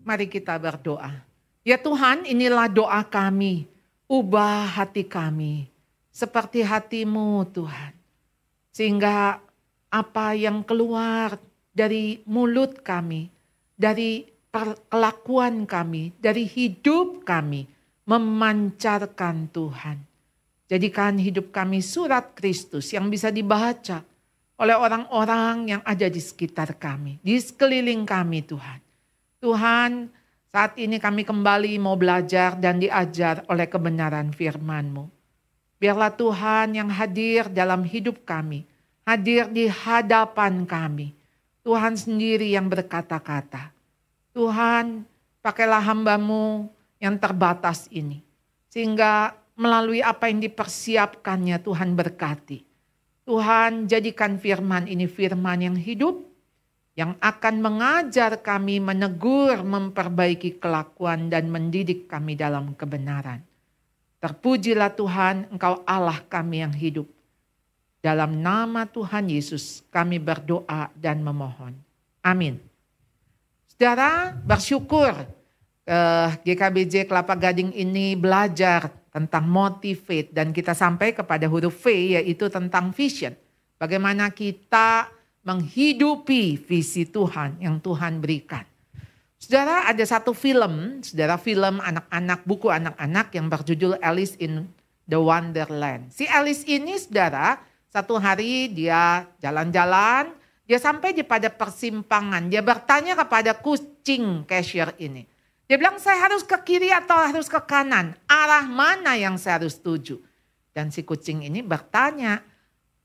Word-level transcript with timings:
Mari 0.00 0.26
kita 0.26 0.56
berdoa. 0.56 1.12
Ya 1.60 1.76
Tuhan, 1.76 2.24
inilah 2.24 2.66
doa 2.72 3.04
kami. 3.04 3.68
Ubah 4.10 4.66
hati 4.66 5.06
kami 5.06 5.70
seperti 6.10 6.66
hatimu 6.66 7.46
Tuhan. 7.54 7.92
Sehingga 8.74 9.38
apa 9.90 10.26
yang 10.34 10.66
keluar 10.66 11.38
dari 11.70 12.20
mulut 12.26 12.82
kami, 12.82 13.30
dari 13.78 14.26
kelakuan 14.90 15.64
kami, 15.64 16.12
dari 16.18 16.44
hidup 16.44 17.22
kami, 17.22 17.66
memancarkan 18.04 19.46
Tuhan. 19.54 19.98
Jadikan 20.70 21.18
hidup 21.18 21.50
kami 21.50 21.82
surat 21.82 22.34
Kristus 22.34 22.94
yang 22.94 23.10
bisa 23.10 23.30
dibaca 23.34 24.06
oleh 24.60 24.76
orang-orang 24.76 25.78
yang 25.78 25.82
ada 25.82 26.06
di 26.06 26.20
sekitar 26.22 26.78
kami, 26.78 27.18
di 27.22 27.34
sekeliling 27.38 28.06
kami 28.06 28.42
Tuhan. 28.46 28.89
Tuhan, 29.40 30.12
saat 30.52 30.76
ini 30.76 31.00
kami 31.00 31.24
kembali 31.24 31.80
mau 31.80 31.96
belajar 31.96 32.60
dan 32.60 32.76
diajar 32.76 33.40
oleh 33.48 33.64
kebenaran 33.64 34.36
firman-Mu. 34.36 35.08
Biarlah 35.80 36.12
Tuhan 36.12 36.76
yang 36.76 36.92
hadir 36.92 37.48
dalam 37.48 37.80
hidup 37.80 38.28
kami, 38.28 38.68
hadir 39.08 39.48
di 39.48 39.64
hadapan 39.64 40.68
kami. 40.68 41.16
Tuhan 41.64 41.96
sendiri 41.96 42.52
yang 42.52 42.68
berkata-kata. 42.68 43.72
Tuhan, 44.36 45.08
pakailah 45.40 45.88
hambamu 45.88 46.68
yang 47.00 47.16
terbatas 47.16 47.88
ini. 47.88 48.20
Sehingga 48.68 49.32
melalui 49.56 50.04
apa 50.04 50.28
yang 50.28 50.44
dipersiapkannya 50.44 51.64
Tuhan 51.64 51.96
berkati. 51.96 52.60
Tuhan 53.24 53.88
jadikan 53.88 54.36
firman 54.36 54.84
ini 54.84 55.08
firman 55.08 55.64
yang 55.64 55.76
hidup, 55.76 56.29
yang 56.98 57.14
akan 57.22 57.62
mengajar 57.62 58.42
kami 58.42 58.82
menegur, 58.82 59.62
memperbaiki 59.62 60.58
kelakuan 60.58 61.30
dan 61.30 61.46
mendidik 61.48 62.10
kami 62.10 62.34
dalam 62.34 62.74
kebenaran. 62.74 63.40
Terpujilah 64.20 64.92
Tuhan, 64.92 65.48
Engkau 65.48 65.80
Allah 65.88 66.20
kami 66.28 66.60
yang 66.60 66.74
hidup. 66.74 67.08
Dalam 68.00 68.40
nama 68.40 68.84
Tuhan 68.84 69.28
Yesus 69.28 69.84
kami 69.88 70.20
berdoa 70.20 70.92
dan 70.96 71.24
memohon. 71.24 71.76
Amin. 72.20 72.60
Saudara 73.64 74.36
bersyukur 74.36 75.24
eh, 75.88 76.28
GKBJ 76.44 77.08
Kelapa 77.08 77.32
Gading 77.32 77.72
ini 77.72 78.12
belajar 78.12 78.92
tentang 79.08 79.48
motivate 79.48 80.30
dan 80.30 80.52
kita 80.52 80.76
sampai 80.76 81.16
kepada 81.16 81.48
huruf 81.48 81.80
V 81.84 82.16
yaitu 82.20 82.52
tentang 82.52 82.92
vision. 82.92 83.32
Bagaimana 83.80 84.28
kita 84.28 85.08
menghidupi 85.50 86.54
visi 86.54 87.10
Tuhan 87.10 87.58
yang 87.58 87.82
Tuhan 87.82 88.22
berikan. 88.22 88.62
Saudara 89.34 89.90
ada 89.90 90.04
satu 90.06 90.30
film, 90.30 91.02
saudara 91.02 91.34
film 91.34 91.82
anak-anak, 91.82 92.46
buku 92.46 92.70
anak-anak 92.70 93.34
yang 93.34 93.50
berjudul 93.50 93.98
Alice 93.98 94.38
in 94.38 94.70
the 95.10 95.18
Wonderland. 95.18 96.14
Si 96.14 96.28
Alice 96.30 96.62
ini 96.70 96.94
saudara, 96.94 97.58
satu 97.90 98.20
hari 98.20 98.70
dia 98.70 99.26
jalan-jalan, 99.42 100.30
dia 100.70 100.78
sampai 100.78 101.10
di 101.10 101.26
pada 101.26 101.50
persimpangan, 101.50 102.46
dia 102.46 102.62
bertanya 102.62 103.18
kepada 103.18 103.58
kucing 103.58 104.46
cashier 104.46 104.94
ini. 105.02 105.26
Dia 105.66 105.80
bilang 105.80 105.98
saya 105.98 106.30
harus 106.30 106.46
ke 106.46 106.54
kiri 106.62 106.94
atau 106.94 107.18
harus 107.18 107.50
ke 107.50 107.58
kanan, 107.66 108.14
arah 108.30 108.68
mana 108.70 109.18
yang 109.18 109.34
saya 109.34 109.58
harus 109.58 109.74
tuju. 109.80 110.20
Dan 110.70 110.94
si 110.94 111.02
kucing 111.02 111.42
ini 111.42 111.64
bertanya, 111.64 112.38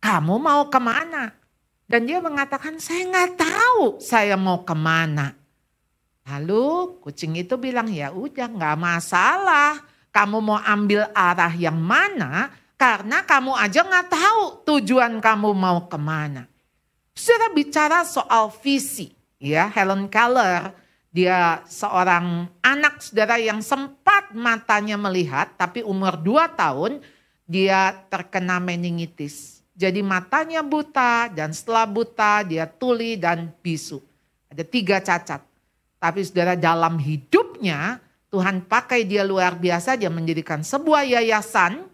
kamu 0.03 0.35
mau 0.37 0.69
ke 0.69 0.77
mana? 0.77 1.44
Dan 1.85 2.09
dia 2.09 2.17
mengatakan, 2.17 2.81
saya 2.81 3.05
nggak 3.05 3.31
tahu 3.37 4.01
saya 4.01 4.33
mau 4.33 4.65
ke 4.65 4.73
mana. 4.73 5.37
Lalu 6.25 6.97
kucing 7.05 7.37
itu 7.37 7.53
bilang 7.61 7.85
ya 7.85 8.09
udah 8.09 8.49
nggak 8.49 8.77
masalah. 8.81 9.85
Kamu 10.09 10.41
mau 10.41 10.57
ambil 10.63 11.05
arah 11.13 11.53
yang 11.53 11.77
mana 11.77 12.49
karena 12.79 13.21
kamu 13.21 13.53
aja 13.53 13.85
nggak 13.85 14.09
tahu 14.09 14.43
tujuan 14.65 15.21
kamu 15.21 15.53
mau 15.53 15.85
ke 15.85 15.99
mana. 15.99 16.49
Sudah 17.13 17.53
bicara 17.53 18.01
soal 18.03 18.49
visi 18.63 19.13
ya 19.37 19.69
Helen 19.69 20.09
Keller 20.09 20.73
dia 21.15 21.63
seorang 21.69 22.49
anak 22.59 22.99
saudara 22.99 23.39
yang 23.39 23.63
sempat 23.63 24.35
matanya 24.35 24.99
melihat 24.99 25.53
tapi 25.55 25.79
umur 25.79 26.19
2 26.19 26.59
tahun 26.59 26.99
dia 27.45 27.93
terkena 28.09 28.57
meningitis. 28.59 29.54
Jadi 29.75 29.99
matanya 29.99 30.63
buta 30.63 31.27
dan 31.27 31.51
setelah 31.51 31.83
buta 31.83 32.47
dia 32.47 32.63
tuli 32.63 33.19
dan 33.19 33.51
bisu. 33.59 33.99
Ada 34.47 34.63
tiga 34.63 35.03
cacat. 35.03 35.43
Tapi 35.99 36.19
saudara 36.23 36.55
dalam 36.55 36.95
hidupnya 36.95 37.99
Tuhan 38.31 38.63
pakai 38.63 39.03
dia 39.03 39.27
luar 39.27 39.59
biasa, 39.59 39.99
dia 39.99 40.07
mendirikan 40.07 40.63
sebuah 40.63 41.03
yayasan 41.03 41.87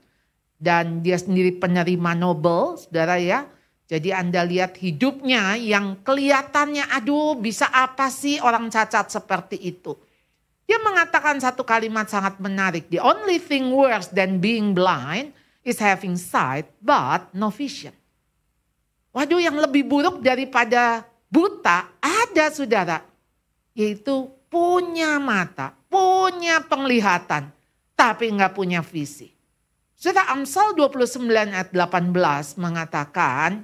dan 0.62 1.02
dia 1.02 1.18
sendiri 1.18 1.58
penerima 1.58 2.14
Nobel, 2.14 2.78
saudara 2.78 3.18
ya. 3.18 3.50
Jadi 3.90 4.14
Anda 4.14 4.46
lihat 4.46 4.78
hidupnya 4.78 5.58
yang 5.58 6.06
kelihatannya 6.06 6.86
aduh 6.96 7.36
bisa 7.36 7.66
apa 7.68 8.08
sih 8.14 8.38
orang 8.40 8.70
cacat 8.70 9.10
seperti 9.10 9.58
itu. 9.58 9.98
Dia 10.70 10.80
mengatakan 10.80 11.36
satu 11.42 11.68
kalimat 11.68 12.08
sangat 12.08 12.40
menarik. 12.40 12.88
The 12.88 13.04
only 13.04 13.42
thing 13.42 13.74
worse 13.74 14.08
than 14.14 14.40
being 14.40 14.72
blind 14.72 15.36
is 15.62 15.78
having 15.78 16.18
sight 16.18 16.70
but 16.82 17.30
no 17.34 17.54
vision. 17.54 17.94
Waduh 19.12 19.44
yang 19.44 19.60
lebih 19.60 19.84
buruk 19.86 20.24
daripada 20.24 21.04
buta 21.28 21.92
ada 22.00 22.46
saudara 22.52 23.04
yaitu 23.76 24.28
punya 24.52 25.16
mata, 25.20 25.72
punya 25.88 26.60
penglihatan, 26.68 27.52
tapi 27.96 28.28
nggak 28.32 28.52
punya 28.52 28.84
visi. 28.84 29.32
Sudah 29.96 30.34
Amsal 30.34 30.74
29 30.76 31.30
ayat 31.30 31.70
18 31.72 32.58
mengatakan, 32.58 33.64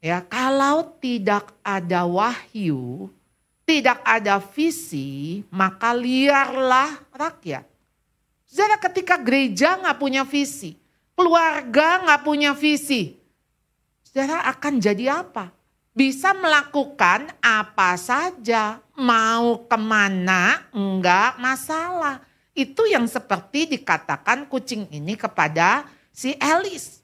ya 0.00 0.24
kalau 0.24 0.96
tidak 0.98 1.52
ada 1.60 2.08
wahyu, 2.08 3.12
tidak 3.68 4.00
ada 4.02 4.40
visi, 4.40 5.44
maka 5.52 5.92
liarlah 5.92 6.96
rakyat. 7.12 7.68
Saudara 8.46 8.80
ketika 8.80 9.20
gereja 9.20 9.76
nggak 9.76 9.98
punya 10.00 10.22
visi, 10.24 10.78
keluarga 11.16 12.04
nggak 12.04 12.22
punya 12.22 12.52
visi, 12.52 13.16
saudara 14.04 14.44
akan 14.52 14.78
jadi 14.78 15.24
apa? 15.24 15.56
bisa 15.96 16.36
melakukan 16.36 17.32
apa 17.40 17.96
saja, 17.96 18.84
mau 18.92 19.64
ke 19.64 19.80
mana 19.80 20.68
enggak 20.76 21.40
masalah. 21.40 22.20
Itu 22.52 22.84
yang 22.84 23.08
seperti 23.08 23.64
dikatakan 23.64 24.44
kucing 24.44 24.92
ini 24.92 25.16
kepada 25.16 25.88
si 26.12 26.36
Elis. 26.36 27.00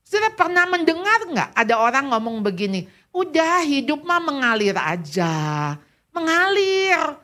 Sudah 0.00 0.32
pernah 0.32 0.64
mendengar 0.64 1.28
enggak 1.28 1.52
ada 1.52 1.74
orang 1.76 2.08
ngomong 2.08 2.40
begini, 2.40 2.88
udah 3.12 3.60
hidup 3.60 4.00
mah 4.08 4.24
mengalir 4.24 4.74
aja. 4.80 5.76
Mengalir. 6.16 7.20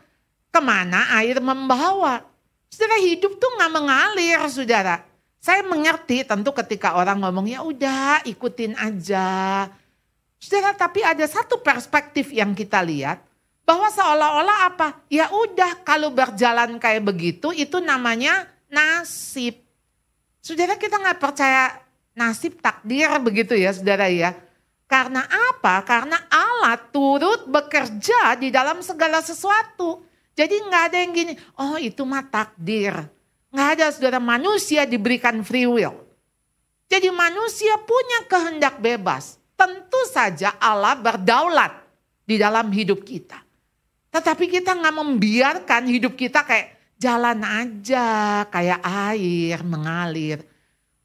Ke 0.52 0.60
mana 0.60 1.16
air 1.20 1.40
membawa. 1.40 2.24
Sudah 2.68 3.00
hidup 3.00 3.40
tuh 3.40 3.50
nggak 3.56 3.72
mengalir 3.72 4.40
saudara. 4.52 5.00
Saya 5.46 5.62
mengerti 5.62 6.26
tentu 6.26 6.50
ketika 6.50 6.98
orang 6.98 7.22
ngomong 7.22 7.46
ya 7.46 7.62
udah 7.62 8.26
ikutin 8.26 8.74
aja 8.74 9.70
Saudara, 10.36 10.76
tapi 10.76 11.00
ada 11.00 11.24
satu 11.24 11.58
perspektif 11.64 12.28
yang 12.28 12.52
kita 12.52 12.84
lihat 12.84 13.24
bahwa 13.64 13.88
seolah-olah 13.88 14.58
apa? 14.68 14.88
Ya 15.08 15.32
udah 15.32 15.80
kalau 15.82 16.12
berjalan 16.12 16.76
kayak 16.76 17.02
begitu 17.02 17.50
itu 17.56 17.80
namanya 17.80 18.44
nasib. 18.68 19.56
Saudara 20.44 20.76
kita 20.76 21.00
nggak 21.00 21.18
percaya 21.18 21.72
nasib 22.12 22.60
takdir 22.60 23.08
begitu 23.18 23.56
ya 23.56 23.72
saudara 23.72 24.06
ya. 24.12 24.36
Karena 24.86 25.24
apa? 25.24 25.82
Karena 25.82 26.20
Allah 26.30 26.78
turut 26.78 27.48
bekerja 27.48 28.38
di 28.38 28.54
dalam 28.54 28.84
segala 28.84 29.18
sesuatu. 29.24 30.04
Jadi 30.36 30.62
nggak 30.62 30.82
ada 30.92 30.98
yang 31.00 31.12
gini, 31.16 31.32
oh 31.58 31.80
itu 31.80 32.04
mah 32.04 32.22
takdir. 32.28 33.15
Nggak 33.50 33.68
ada 33.78 33.86
saudara 33.94 34.20
manusia 34.22 34.84
diberikan 34.84 35.40
free 35.46 35.66
will. 35.68 35.94
Jadi 36.86 37.10
manusia 37.10 37.74
punya 37.82 38.26
kehendak 38.30 38.78
bebas 38.78 39.42
tentu 39.58 40.00
saja 40.12 40.54
Allah 40.60 40.94
berdaulat 40.94 41.72
di 42.22 42.38
dalam 42.38 42.70
hidup 42.70 43.02
kita. 43.02 43.42
Tetapi 44.12 44.48
kita 44.48 44.76
nggak 44.76 44.96
membiarkan 44.96 45.82
hidup 45.90 46.14
kita 46.14 46.46
kayak 46.46 46.94
jalan 46.96 47.42
aja, 47.42 48.44
kayak 48.48 48.80
air 48.84 49.58
mengalir. 49.66 50.40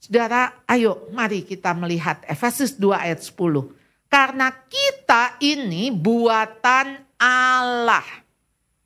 Saudara, 0.02 0.66
ayo 0.66 1.10
mari 1.14 1.46
kita 1.46 1.76
melihat 1.78 2.24
Efesus 2.26 2.74
2 2.78 2.96
ayat 2.96 3.22
10. 3.22 3.70
Karena 4.12 4.52
kita 4.52 5.40
ini 5.40 5.94
buatan 5.94 7.00
Allah. 7.22 8.21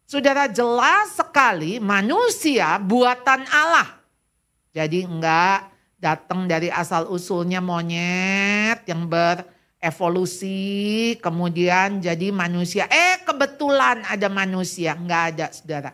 Saudara 0.06 0.46
jelas 0.46 1.18
sekali 1.18 1.82
manusia 1.82 2.78
buatan 2.78 3.42
Allah. 3.50 3.98
Jadi 4.70 5.02
enggak 5.02 5.74
datang 5.98 6.46
dari 6.46 6.70
asal 6.70 7.10
usulnya 7.10 7.58
monyet 7.58 8.86
yang 8.86 9.10
ber 9.10 9.42
evolusi, 9.82 11.18
kemudian 11.18 12.02
jadi 12.02 12.30
manusia. 12.30 12.86
Eh 12.86 13.22
kebetulan 13.26 14.06
ada 14.06 14.30
manusia, 14.30 14.94
nggak 14.94 15.24
ada 15.34 15.46
saudara. 15.50 15.92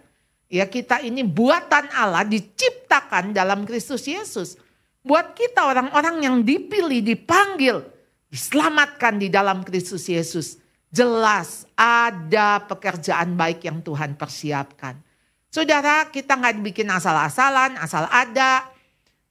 Ya 0.51 0.67
kita 0.67 0.99
ini 0.99 1.23
buatan 1.23 1.87
Allah 1.95 2.27
diciptakan 2.27 3.31
dalam 3.31 3.63
Kristus 3.63 4.03
Yesus. 4.03 4.59
Buat 5.07 5.39
kita 5.39 5.71
orang-orang 5.71 6.27
yang 6.27 6.37
dipilih, 6.43 6.99
dipanggil, 6.99 7.87
diselamatkan 8.27 9.17
di 9.17 9.31
dalam 9.31 9.63
Kristus 9.63 10.05
Yesus. 10.11 10.60
Jelas 10.91 11.63
ada 11.79 12.59
pekerjaan 12.67 13.39
baik 13.39 13.63
yang 13.63 13.79
Tuhan 13.79 14.19
persiapkan. 14.19 14.99
Saudara 15.47 16.11
kita 16.11 16.35
nggak 16.35 16.59
bikin 16.67 16.91
asal-asalan, 16.91 17.79
asal 17.79 18.11
ada. 18.11 18.67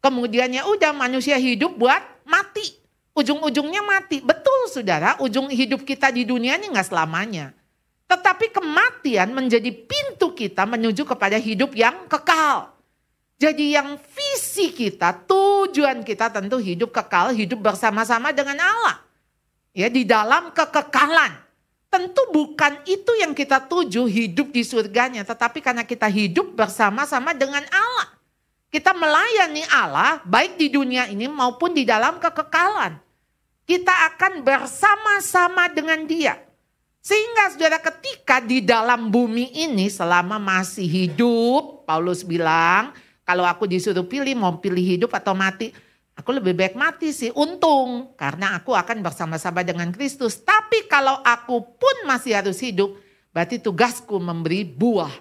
Kemudian 0.01 0.49
ya 0.49 0.65
udah 0.65 0.97
manusia 0.97 1.37
hidup 1.37 1.77
buat 1.77 2.01
mati. 2.25 2.81
Ujung-ujungnya 3.13 3.85
mati. 3.85 4.25
Betul 4.25 4.73
saudara, 4.73 5.21
ujung 5.21 5.53
hidup 5.53 5.85
kita 5.85 6.09
di 6.09 6.25
dunia 6.25 6.57
ini 6.57 6.73
nggak 6.73 6.89
selamanya. 6.89 7.53
Tetapi 8.09 8.57
kematian 8.57 9.29
menjadi 9.37 9.69
pintu 9.69 10.33
kita 10.33 10.65
menuju 10.65 11.05
kepada 11.05 11.37
hidup 11.37 11.77
yang 11.77 12.09
kekal. 12.09 12.73
Jadi 13.37 13.77
yang 13.77 14.01
visi 14.01 14.73
kita, 14.73 15.13
tujuan 15.29 16.05
kita 16.05 16.33
tentu 16.33 16.57
hidup 16.57 16.89
kekal, 16.89 17.37
hidup 17.37 17.61
bersama-sama 17.61 18.33
dengan 18.33 18.57
Allah. 18.61 18.97
Ya 19.77 19.93
di 19.93 20.09
dalam 20.09 20.53
kekekalan. 20.57 21.50
Tentu 21.91 22.23
bukan 22.31 22.87
itu 22.87 23.11
yang 23.19 23.35
kita 23.35 23.67
tuju 23.67 24.07
hidup 24.07 24.55
di 24.55 24.63
surganya, 24.63 25.27
tetapi 25.27 25.59
karena 25.59 25.83
kita 25.83 26.07
hidup 26.07 26.55
bersama-sama 26.55 27.35
dengan 27.35 27.67
Allah. 27.67 28.15
Kita 28.71 28.95
melayani 28.95 29.67
Allah 29.67 30.23
baik 30.23 30.55
di 30.55 30.71
dunia 30.71 31.11
ini 31.11 31.27
maupun 31.27 31.75
di 31.75 31.83
dalam 31.83 32.23
kekekalan. 32.23 32.95
Kita 33.67 33.91
akan 34.15 34.47
bersama-sama 34.47 35.67
dengan 35.75 36.07
dia. 36.07 36.39
Sehingga 37.03 37.51
saudara 37.51 37.83
ketika 37.83 38.39
di 38.39 38.63
dalam 38.63 39.11
bumi 39.11 39.51
ini 39.51 39.91
selama 39.91 40.39
masih 40.39 40.87
hidup, 40.87 41.83
Paulus 41.83 42.23
bilang, 42.23 42.95
kalau 43.27 43.43
aku 43.43 43.67
disuruh 43.67 44.07
pilih 44.07 44.39
mau 44.39 44.63
pilih 44.63 44.85
hidup 44.85 45.11
atau 45.11 45.35
mati, 45.35 45.75
Aku 46.21 46.37
lebih 46.37 46.53
baik 46.53 46.77
mati 46.77 47.17
sih, 47.17 47.33
untung. 47.33 48.13
Karena 48.13 48.61
aku 48.61 48.77
akan 48.77 49.01
bersama-sama 49.01 49.65
dengan 49.65 49.89
Kristus. 49.89 50.45
Tapi 50.45 50.85
kalau 50.85 51.17
aku 51.25 51.81
pun 51.81 51.97
masih 52.05 52.37
harus 52.37 52.61
hidup, 52.61 52.93
berarti 53.33 53.57
tugasku 53.57 54.21
memberi 54.21 54.69
buah. 54.69 55.17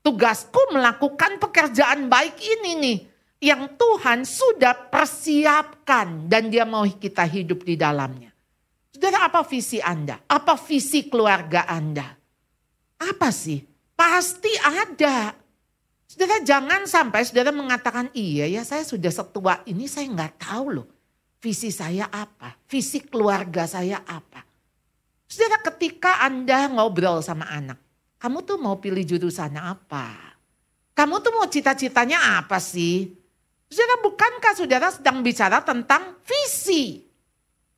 Tugasku 0.00 0.72
melakukan 0.72 1.36
pekerjaan 1.36 2.08
baik 2.08 2.40
ini 2.40 2.72
nih. 2.80 2.98
Yang 3.42 3.62
Tuhan 3.76 4.18
sudah 4.24 4.88
persiapkan 4.88 6.30
dan 6.32 6.48
dia 6.48 6.64
mau 6.64 6.88
kita 6.88 7.28
hidup 7.28 7.68
di 7.68 7.76
dalamnya. 7.76 8.32
Saudara 8.88 9.28
apa 9.28 9.44
visi 9.44 9.82
Anda? 9.84 10.16
Apa 10.30 10.56
visi 10.56 11.12
keluarga 11.12 11.68
Anda? 11.68 12.06
Apa 13.02 13.28
sih? 13.34 13.60
Pasti 13.92 14.54
ada. 14.62 15.41
Saudara 16.12 16.44
jangan 16.44 16.84
sampai 16.84 17.24
saudara 17.24 17.48
mengatakan 17.56 18.12
iya 18.12 18.44
ya 18.44 18.60
saya 18.68 18.84
sudah 18.84 19.08
setua 19.08 19.64
ini 19.64 19.88
saya 19.88 20.12
nggak 20.12 20.44
tahu 20.44 20.66
loh 20.76 20.88
visi 21.40 21.72
saya 21.72 22.04
apa, 22.12 22.52
visi 22.68 23.00
keluarga 23.00 23.64
saya 23.64 24.04
apa. 24.04 24.44
Saudara 25.24 25.56
ketika 25.72 26.20
Anda 26.20 26.68
ngobrol 26.68 27.24
sama 27.24 27.48
anak, 27.48 27.80
kamu 28.20 28.44
tuh 28.44 28.60
mau 28.60 28.76
pilih 28.76 29.00
jurusan 29.08 29.56
apa? 29.56 30.36
Kamu 30.92 31.24
tuh 31.24 31.32
mau 31.32 31.48
cita-citanya 31.48 32.44
apa 32.44 32.60
sih? 32.60 33.08
Saudara 33.72 34.04
bukankah 34.04 34.52
saudara 34.52 34.92
sedang 34.92 35.24
bicara 35.24 35.64
tentang 35.64 36.20
visi? 36.28 37.08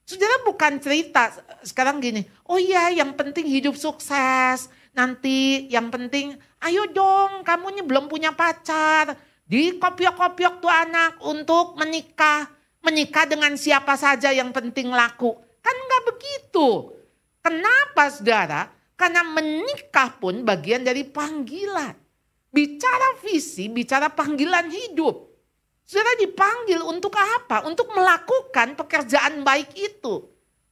Saudara 0.02 0.42
bukan 0.42 0.82
cerita 0.82 1.30
sekarang 1.62 2.02
gini, 2.02 2.26
oh 2.50 2.58
iya 2.58 2.90
yang 2.90 3.14
penting 3.14 3.46
hidup 3.46 3.78
sukses, 3.78 4.66
nanti 4.94 5.68
yang 5.68 5.90
penting 5.92 6.38
ayo 6.64 6.88
dong 6.88 7.42
kamu 7.44 7.78
ini 7.78 7.82
belum 7.84 8.06
punya 8.08 8.32
pacar. 8.32 9.14
Di 9.44 9.76
kopiok-kopiok 9.76 10.64
tuh 10.64 10.72
anak 10.72 11.20
untuk 11.20 11.76
menikah. 11.76 12.48
Menikah 12.80 13.28
dengan 13.28 13.52
siapa 13.60 13.96
saja 13.96 14.32
yang 14.32 14.52
penting 14.52 14.88
laku. 14.88 15.36
Kan 15.60 15.76
nggak 15.76 16.02
begitu. 16.08 16.96
Kenapa 17.44 18.08
saudara? 18.08 18.72
Karena 18.96 19.20
menikah 19.20 20.16
pun 20.16 20.44
bagian 20.48 20.80
dari 20.80 21.04
panggilan. 21.04 21.92
Bicara 22.48 23.20
visi, 23.20 23.68
bicara 23.68 24.08
panggilan 24.08 24.72
hidup. 24.72 25.28
Saudara 25.84 26.16
dipanggil 26.16 26.80
untuk 26.80 27.12
apa? 27.12 27.68
Untuk 27.68 27.92
melakukan 27.92 28.72
pekerjaan 28.78 29.44
baik 29.44 29.76
itu. 29.76 30.24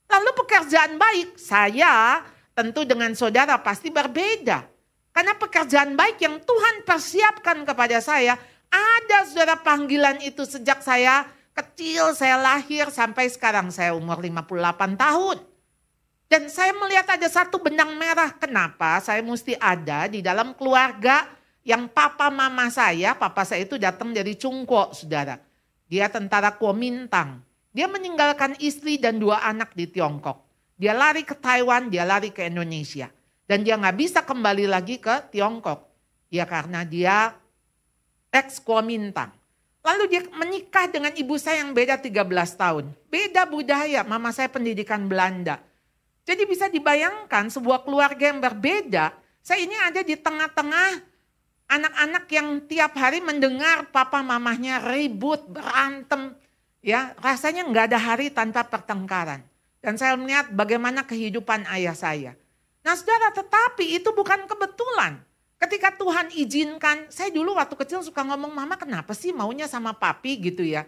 Lalu 0.08 0.30
pekerjaan 0.36 0.96
baik, 0.96 1.36
saya 1.36 2.25
tentu 2.52 2.84
dengan 2.84 3.12
saudara 3.16 3.60
pasti 3.60 3.88
berbeda. 3.88 4.69
Karena 5.12 5.37
pekerjaan 5.37 5.93
baik 5.93 6.16
yang 6.25 6.40
Tuhan 6.40 6.88
persiapkan 6.88 7.69
kepada 7.69 8.00
saya, 8.00 8.40
ada 8.72 9.19
saudara 9.28 9.60
panggilan 9.60 10.25
itu 10.25 10.49
sejak 10.49 10.81
saya 10.81 11.28
kecil, 11.52 12.16
saya 12.16 12.40
lahir 12.40 12.88
sampai 12.88 13.28
sekarang 13.28 13.69
saya 13.69 13.93
umur 13.93 14.25
58 14.25 14.96
tahun. 14.96 15.38
Dan 16.32 16.49
saya 16.49 16.72
melihat 16.72 17.12
ada 17.12 17.28
satu 17.28 17.60
benang 17.60 17.93
merah. 18.00 18.32
Kenapa 18.32 18.96
saya 19.04 19.20
mesti 19.20 19.52
ada 19.60 20.08
di 20.08 20.25
dalam 20.25 20.56
keluarga 20.56 21.28
yang 21.60 21.93
papa 21.93 22.32
mama 22.32 22.72
saya, 22.72 23.12
papa 23.12 23.44
saya 23.44 23.69
itu 23.69 23.76
datang 23.76 24.16
dari 24.16 24.32
Cungko, 24.32 24.96
saudara. 24.96 25.37
Dia 25.93 26.08
tentara 26.08 26.56
Kuomintang. 26.56 27.44
Dia 27.76 27.84
meninggalkan 27.84 28.56
istri 28.64 28.96
dan 28.96 29.20
dua 29.20 29.44
anak 29.44 29.76
di 29.76 29.84
Tiongkok. 29.84 30.51
Dia 30.76 30.96
lari 30.96 31.22
ke 31.22 31.36
Taiwan, 31.36 31.92
dia 31.92 32.02
lari 32.02 32.32
ke 32.32 32.48
Indonesia. 32.48 33.10
Dan 33.46 33.66
dia 33.66 33.76
nggak 33.76 33.96
bisa 33.96 34.20
kembali 34.24 34.64
lagi 34.70 34.96
ke 34.96 35.28
Tiongkok. 35.32 35.88
Ya 36.32 36.48
karena 36.48 36.86
dia 36.86 37.36
ex 38.32 38.58
Kuomintang. 38.64 39.30
Lalu 39.82 40.04
dia 40.08 40.22
menikah 40.30 40.86
dengan 40.86 41.10
ibu 41.12 41.34
saya 41.36 41.60
yang 41.60 41.74
beda 41.74 41.98
13 41.98 42.22
tahun. 42.54 42.84
Beda 43.10 43.44
budaya, 43.44 44.06
mama 44.06 44.30
saya 44.30 44.46
pendidikan 44.46 45.10
Belanda. 45.10 45.58
Jadi 46.22 46.46
bisa 46.46 46.70
dibayangkan 46.70 47.50
sebuah 47.50 47.82
keluarga 47.82 48.30
yang 48.30 48.38
berbeda. 48.38 49.10
Saya 49.42 49.66
ini 49.66 49.75
ada 49.75 50.06
di 50.06 50.14
tengah-tengah 50.14 51.02
anak-anak 51.66 52.25
yang 52.30 52.48
tiap 52.70 52.94
hari 52.94 53.18
mendengar 53.18 53.90
papa 53.90 54.22
mamahnya 54.22 54.86
ribut, 54.86 55.42
berantem. 55.50 56.38
Ya, 56.78 57.18
rasanya 57.18 57.66
nggak 57.66 57.90
ada 57.90 57.98
hari 57.98 58.30
tanpa 58.30 58.62
pertengkaran. 58.62 59.42
Dan 59.82 59.99
saya 59.99 60.14
melihat 60.14 60.49
bagaimana 60.55 61.02
kehidupan 61.02 61.67
ayah 61.75 61.93
saya. 61.93 62.38
Nah 62.87 62.94
saudara, 62.94 63.34
tetapi 63.34 63.99
itu 63.99 64.14
bukan 64.14 64.46
kebetulan. 64.46 65.19
Ketika 65.59 65.95
Tuhan 65.95 66.30
izinkan, 66.35 67.06
saya 67.11 67.30
dulu 67.30 67.54
waktu 67.54 67.75
kecil 67.78 68.02
suka 68.02 68.23
ngomong, 68.26 68.50
mama 68.50 68.75
kenapa 68.75 69.14
sih 69.14 69.30
maunya 69.30 69.66
sama 69.66 69.95
papi 69.95 70.38
gitu 70.38 70.66
ya. 70.66 70.87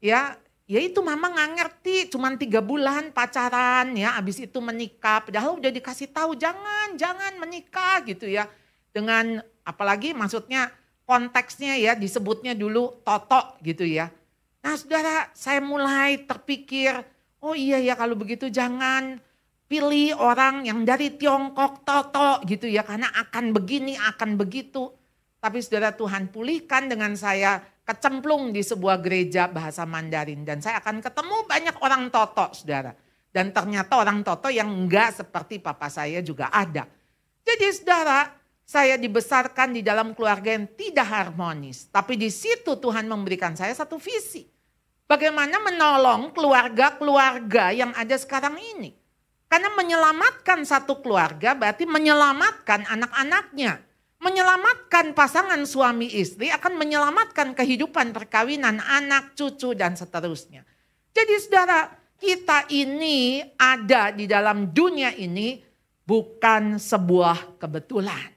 Ya, 0.00 0.36
ya 0.68 0.80
itu 0.80 1.00
mama 1.00 1.32
nggak 1.32 1.50
ngerti, 1.56 1.96
cuman 2.12 2.36
tiga 2.36 2.60
bulan 2.60 3.12
pacaran 3.12 3.96
ya, 3.96 4.16
abis 4.20 4.44
itu 4.44 4.60
menikah. 4.60 5.24
Padahal 5.24 5.56
udah 5.56 5.72
dikasih 5.72 6.12
tahu, 6.12 6.36
jangan, 6.36 6.96
jangan 7.00 7.32
menikah 7.40 8.04
gitu 8.04 8.28
ya. 8.28 8.44
Dengan 8.92 9.40
apalagi 9.64 10.12
maksudnya 10.12 10.68
konteksnya 11.08 11.76
ya 11.80 11.96
disebutnya 11.96 12.52
dulu 12.52 13.00
toto 13.04 13.56
gitu 13.64 13.88
ya. 13.88 14.12
Nah 14.60 14.76
saudara, 14.76 15.32
saya 15.32 15.64
mulai 15.64 16.24
terpikir, 16.24 17.04
Oh 17.44 17.52
iya 17.52 17.76
ya 17.76 17.92
kalau 17.92 18.16
begitu 18.16 18.48
jangan 18.48 19.20
pilih 19.68 20.16
orang 20.16 20.64
yang 20.64 20.80
dari 20.88 21.12
Tiongkok 21.12 21.84
Toto 21.84 22.40
gitu 22.48 22.64
ya 22.64 22.80
karena 22.80 23.12
akan 23.12 23.52
begini 23.52 24.00
akan 24.00 24.40
begitu. 24.40 24.88
Tapi 25.44 25.60
saudara 25.60 25.92
Tuhan 25.92 26.32
pulihkan 26.32 26.88
dengan 26.88 27.12
saya 27.20 27.60
kecemplung 27.84 28.48
di 28.48 28.64
sebuah 28.64 28.96
gereja 29.04 29.44
bahasa 29.44 29.84
Mandarin 29.84 30.40
dan 30.48 30.64
saya 30.64 30.80
akan 30.80 31.04
ketemu 31.04 31.36
banyak 31.44 31.76
orang 31.84 32.08
Toto 32.08 32.48
saudara. 32.56 32.96
Dan 33.28 33.52
ternyata 33.52 34.00
orang 34.00 34.24
Toto 34.24 34.48
yang 34.48 34.72
enggak 34.72 35.20
seperti 35.20 35.60
papa 35.60 35.92
saya 35.92 36.24
juga 36.24 36.48
ada. 36.48 36.88
Jadi 37.44 37.66
saudara 37.76 38.24
saya 38.64 38.96
dibesarkan 38.96 39.76
di 39.76 39.84
dalam 39.84 40.16
keluarga 40.16 40.56
yang 40.56 40.64
tidak 40.80 41.12
harmonis. 41.12 41.92
Tapi 41.92 42.16
di 42.16 42.32
situ 42.32 42.80
Tuhan 42.80 43.04
memberikan 43.04 43.52
saya 43.52 43.76
satu 43.76 44.00
visi. 44.00 44.53
Bagaimana 45.04 45.60
menolong 45.60 46.32
keluarga-keluarga 46.32 47.76
yang 47.76 47.92
ada 47.92 48.16
sekarang 48.16 48.56
ini. 48.56 48.96
Karena 49.46 49.70
menyelamatkan 49.76 50.66
satu 50.66 50.98
keluarga 51.04 51.54
berarti 51.54 51.86
menyelamatkan 51.86 52.88
anak-anaknya. 52.88 53.84
Menyelamatkan 54.18 55.12
pasangan 55.12 55.62
suami 55.68 56.08
istri 56.08 56.48
akan 56.48 56.80
menyelamatkan 56.80 57.52
kehidupan 57.52 58.16
perkawinan 58.16 58.80
anak, 58.80 59.36
cucu, 59.36 59.76
dan 59.76 59.94
seterusnya. 59.94 60.64
Jadi 61.12 61.34
saudara, 61.38 61.92
kita 62.18 62.66
ini 62.72 63.44
ada 63.60 64.10
di 64.10 64.26
dalam 64.26 64.72
dunia 64.72 65.12
ini 65.14 65.60
bukan 66.02 66.80
sebuah 66.80 67.60
kebetulan. 67.60 68.33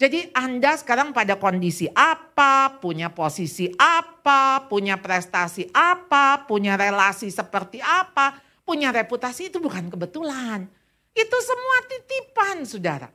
Jadi 0.00 0.32
Anda 0.32 0.80
sekarang 0.80 1.12
pada 1.12 1.36
kondisi 1.36 1.84
apa, 1.92 2.80
punya 2.80 3.12
posisi 3.12 3.68
apa, 3.76 4.64
punya 4.64 4.96
prestasi 4.96 5.68
apa, 5.76 6.48
punya 6.48 6.72
relasi 6.72 7.28
seperti 7.28 7.84
apa, 7.84 8.40
punya 8.64 8.96
reputasi 8.96 9.52
itu 9.52 9.60
bukan 9.60 9.92
kebetulan. 9.92 10.64
Itu 11.12 11.36
semua 11.44 11.84
titipan 11.84 12.64
saudara. 12.64 13.12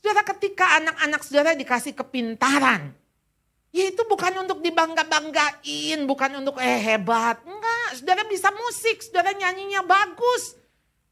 Saudara 0.00 0.24
ketika 0.32 0.80
anak-anak 0.80 1.20
saudara 1.20 1.52
dikasih 1.52 1.92
kepintaran. 1.92 2.96
Ya 3.76 3.92
itu 3.92 4.00
bukan 4.08 4.40
untuk 4.40 4.64
dibangga-banggain, 4.64 6.00
bukan 6.08 6.40
untuk 6.40 6.56
eh 6.64 6.80
hebat. 6.80 7.44
Enggak, 7.44 8.00
saudara 8.00 8.24
bisa 8.24 8.48
musik, 8.56 9.04
saudara 9.04 9.36
nyanyinya 9.36 9.84
bagus. 9.84 10.56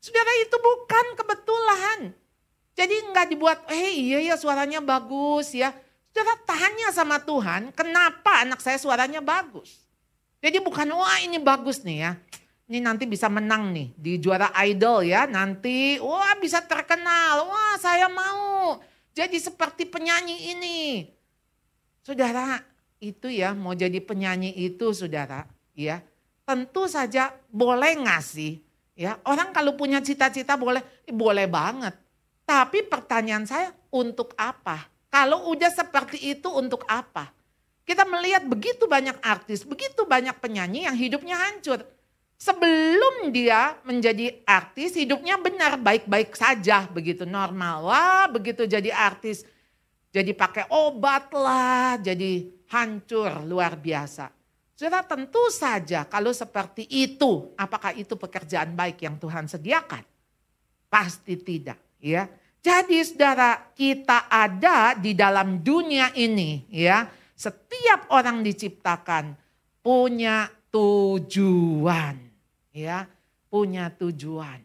Saudara 0.00 0.32
itu 0.40 0.56
bukan 0.56 1.06
kebetulan. 1.12 2.23
Jadi 2.74 2.94
enggak 3.10 3.26
dibuat, 3.30 3.58
eh 3.70 3.94
iya 3.94 4.18
ya 4.20 4.34
suaranya 4.34 4.82
bagus 4.82 5.54
ya. 5.54 5.70
Saudara 6.10 6.34
tanya 6.46 6.90
sama 6.94 7.18
Tuhan, 7.22 7.74
kenapa 7.74 8.46
anak 8.46 8.62
saya 8.62 8.78
suaranya 8.78 9.18
bagus? 9.18 9.82
Jadi 10.38 10.58
bukan, 10.62 10.90
wah 10.94 11.18
ini 11.22 11.38
bagus 11.42 11.82
nih 11.82 11.98
ya. 12.06 12.12
Ini 12.64 12.80
nanti 12.80 13.04
bisa 13.04 13.28
menang 13.28 13.76
nih 13.76 13.92
di 13.92 14.12
juara 14.16 14.48
idol 14.64 15.04
ya. 15.04 15.28
Nanti 15.28 16.00
wah 16.00 16.32
bisa 16.40 16.64
terkenal. 16.64 17.44
Wah 17.44 17.76
saya 17.76 18.08
mau 18.08 18.80
jadi 19.12 19.36
seperti 19.36 19.84
penyanyi 19.84 20.56
ini. 20.56 20.78
Saudara 22.00 22.60
itu 23.00 23.28
ya 23.28 23.52
mau 23.52 23.76
jadi 23.76 24.00
penyanyi 24.00 24.52
itu 24.56 24.96
saudara 24.96 25.44
ya. 25.76 26.00
Tentu 26.44 26.88
saja 26.88 27.36
boleh 27.52 28.00
ngasih 28.00 28.60
ya. 28.96 29.20
Orang 29.28 29.52
kalau 29.52 29.76
punya 29.76 30.00
cita-cita 30.00 30.56
boleh, 30.56 30.80
boleh 31.08 31.44
banget. 31.44 32.03
Tapi 32.44 32.84
pertanyaan 32.84 33.48
saya 33.48 33.72
untuk 33.88 34.36
apa? 34.36 34.84
Kalau 35.08 35.48
udah 35.50 35.72
seperti 35.72 36.20
itu 36.36 36.52
untuk 36.52 36.84
apa? 36.84 37.32
Kita 37.84 38.04
melihat 38.08 38.44
begitu 38.48 38.88
banyak 38.88 39.20
artis, 39.20 39.64
begitu 39.64 40.08
banyak 40.08 40.36
penyanyi 40.40 40.88
yang 40.88 40.96
hidupnya 40.96 41.36
hancur 41.36 41.84
sebelum 42.40 43.32
dia 43.32 43.78
menjadi 43.88 44.42
artis 44.44 44.96
hidupnya 44.98 45.40
benar 45.40 45.80
baik-baik 45.80 46.36
saja 46.36 46.84
begitu 46.88 47.24
normal. 47.24 47.88
Wah 47.88 48.26
begitu 48.28 48.68
jadi 48.68 48.92
artis 48.92 49.44
jadi 50.14 50.30
pakai 50.30 50.70
obat 50.70 51.34
lah, 51.34 51.98
jadi 51.98 52.46
hancur 52.70 53.42
luar 53.42 53.74
biasa. 53.74 54.30
Saudara 54.70 55.02
tentu 55.02 55.42
saja 55.50 56.06
kalau 56.06 56.30
seperti 56.30 56.86
itu, 56.86 57.50
apakah 57.58 57.90
itu 57.98 58.14
pekerjaan 58.14 58.78
baik 58.78 59.02
yang 59.02 59.18
Tuhan 59.18 59.50
sediakan? 59.50 60.06
Pasti 60.86 61.34
tidak, 61.34 61.93
ya. 62.04 62.28
Jadi 62.60 63.00
saudara, 63.00 63.72
kita 63.72 64.28
ada 64.28 64.92
di 64.92 65.16
dalam 65.16 65.64
dunia 65.64 66.12
ini, 66.12 66.68
ya. 66.68 67.08
Setiap 67.32 68.12
orang 68.12 68.44
diciptakan 68.44 69.32
punya 69.80 70.48
tujuan 70.68 72.24
ya 72.74 73.06
punya 73.54 73.86
tujuan, 73.94 74.58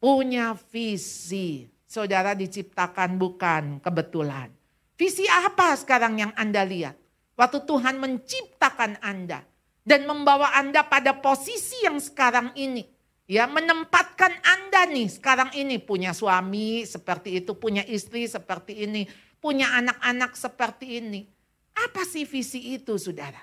punya 0.00 0.56
visi. 0.72 1.68
Saudara 1.86 2.32
diciptakan 2.32 3.20
bukan 3.20 3.78
kebetulan. 3.84 4.48
Visi 4.96 5.28
apa 5.28 5.76
sekarang 5.76 6.16
yang 6.18 6.32
Anda 6.32 6.64
lihat? 6.64 6.96
Waktu 7.36 7.68
Tuhan 7.68 8.00
menciptakan 8.00 8.96
Anda 9.04 9.44
dan 9.84 10.08
membawa 10.08 10.56
Anda 10.56 10.80
pada 10.88 11.12
posisi 11.20 11.84
yang 11.84 12.00
sekarang 12.00 12.56
ini. 12.56 12.88
Ya, 13.26 13.50
menempatkan 13.50 14.30
Anda 14.46 14.86
nih 14.86 15.10
sekarang 15.18 15.50
ini 15.58 15.82
punya 15.82 16.14
suami 16.14 16.86
seperti 16.86 17.42
itu, 17.42 17.58
punya 17.58 17.82
istri 17.82 18.30
seperti 18.30 18.86
ini, 18.86 19.10
punya 19.42 19.74
anak-anak 19.74 20.38
seperti 20.38 21.02
ini. 21.02 21.26
Apa 21.74 22.06
sih 22.06 22.22
visi 22.22 22.78
itu, 22.78 22.94
Saudara? 22.94 23.42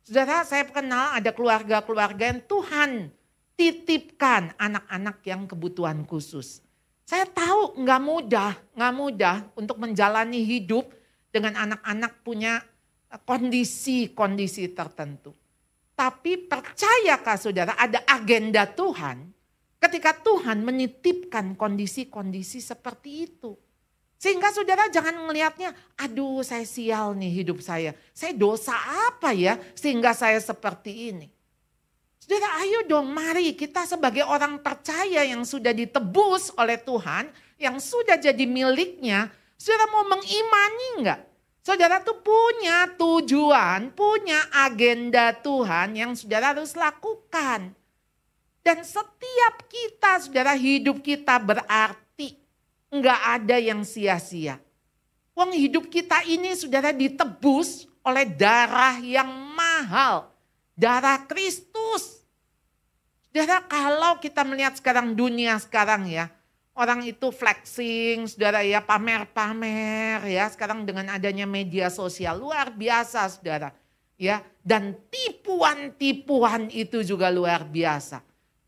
Saudara, 0.00 0.40
saya 0.48 0.64
kenal 0.72 1.20
ada 1.20 1.36
keluarga-keluarga 1.36 2.32
yang 2.32 2.40
Tuhan 2.48 3.12
titipkan 3.60 4.56
anak-anak 4.56 5.20
yang 5.28 5.44
kebutuhan 5.44 6.08
khusus. 6.08 6.64
Saya 7.04 7.28
tahu 7.28 7.76
nggak 7.76 8.00
mudah, 8.00 8.56
nggak 8.72 8.94
mudah 8.96 9.36
untuk 9.52 9.76
menjalani 9.76 10.48
hidup 10.48 10.88
dengan 11.28 11.60
anak-anak 11.60 12.24
punya 12.24 12.64
kondisi-kondisi 13.28 14.72
tertentu. 14.72 15.36
Tapi 16.00 16.48
percayakah 16.48 17.36
saudara 17.36 17.76
ada 17.76 18.00
agenda 18.08 18.64
Tuhan 18.64 19.20
ketika 19.76 20.16
Tuhan 20.16 20.64
menitipkan 20.64 21.52
kondisi-kondisi 21.52 22.64
seperti 22.64 23.28
itu. 23.28 23.52
Sehingga 24.16 24.48
saudara 24.48 24.88
jangan 24.88 25.20
melihatnya, 25.28 25.76
aduh 26.00 26.40
saya 26.40 26.64
sial 26.64 27.12
nih 27.20 27.44
hidup 27.44 27.60
saya. 27.60 27.92
Saya 28.16 28.32
dosa 28.32 28.72
apa 29.12 29.36
ya 29.36 29.60
sehingga 29.76 30.16
saya 30.16 30.40
seperti 30.40 31.12
ini. 31.12 31.28
Saudara 32.16 32.64
ayo 32.64 32.88
dong 32.88 33.12
mari 33.12 33.52
kita 33.52 33.84
sebagai 33.84 34.24
orang 34.24 34.56
percaya 34.64 35.20
yang 35.20 35.44
sudah 35.44 35.76
ditebus 35.76 36.56
oleh 36.56 36.80
Tuhan, 36.80 37.28
yang 37.60 37.76
sudah 37.76 38.16
jadi 38.16 38.48
miliknya, 38.48 39.28
saudara 39.60 39.84
mau 39.92 40.08
mengimani 40.08 40.88
enggak? 40.96 41.20
Saudara 41.70 42.02
tuh 42.02 42.18
punya 42.18 42.90
tujuan, 42.98 43.94
punya 43.94 44.42
agenda 44.50 45.30
Tuhan 45.30 45.94
yang 45.94 46.18
saudara 46.18 46.50
harus 46.50 46.74
lakukan. 46.74 47.70
Dan 48.58 48.82
setiap 48.82 49.70
kita, 49.70 50.18
saudara 50.18 50.58
hidup 50.58 50.98
kita 50.98 51.38
berarti. 51.38 52.34
Enggak 52.90 53.22
ada 53.22 53.62
yang 53.62 53.86
sia-sia. 53.86 54.58
Wong 55.30 55.54
hidup 55.54 55.86
kita 55.86 56.26
ini 56.26 56.58
saudara 56.58 56.90
ditebus 56.90 57.86
oleh 58.02 58.26
darah 58.26 58.98
yang 58.98 59.30
mahal. 59.54 60.26
Darah 60.74 61.22
Kristus. 61.22 62.26
Saudara 63.30 63.62
kalau 63.70 64.18
kita 64.18 64.42
melihat 64.42 64.74
sekarang 64.74 65.14
dunia 65.14 65.54
sekarang 65.62 66.10
ya, 66.10 66.34
orang 66.74 67.04
itu 67.06 67.28
flexing, 67.34 68.30
saudara 68.30 68.62
ya 68.62 68.80
pamer-pamer 68.84 70.24
ya. 70.26 70.46
Sekarang 70.50 70.86
dengan 70.86 71.12
adanya 71.12 71.44
media 71.44 71.90
sosial 71.90 72.38
luar 72.38 72.70
biasa 72.72 73.26
saudara 73.30 73.74
ya. 74.20 74.44
Dan 74.60 74.96
tipuan-tipuan 75.08 76.68
itu 76.70 77.00
juga 77.02 77.32
luar 77.32 77.64
biasa. 77.64 78.20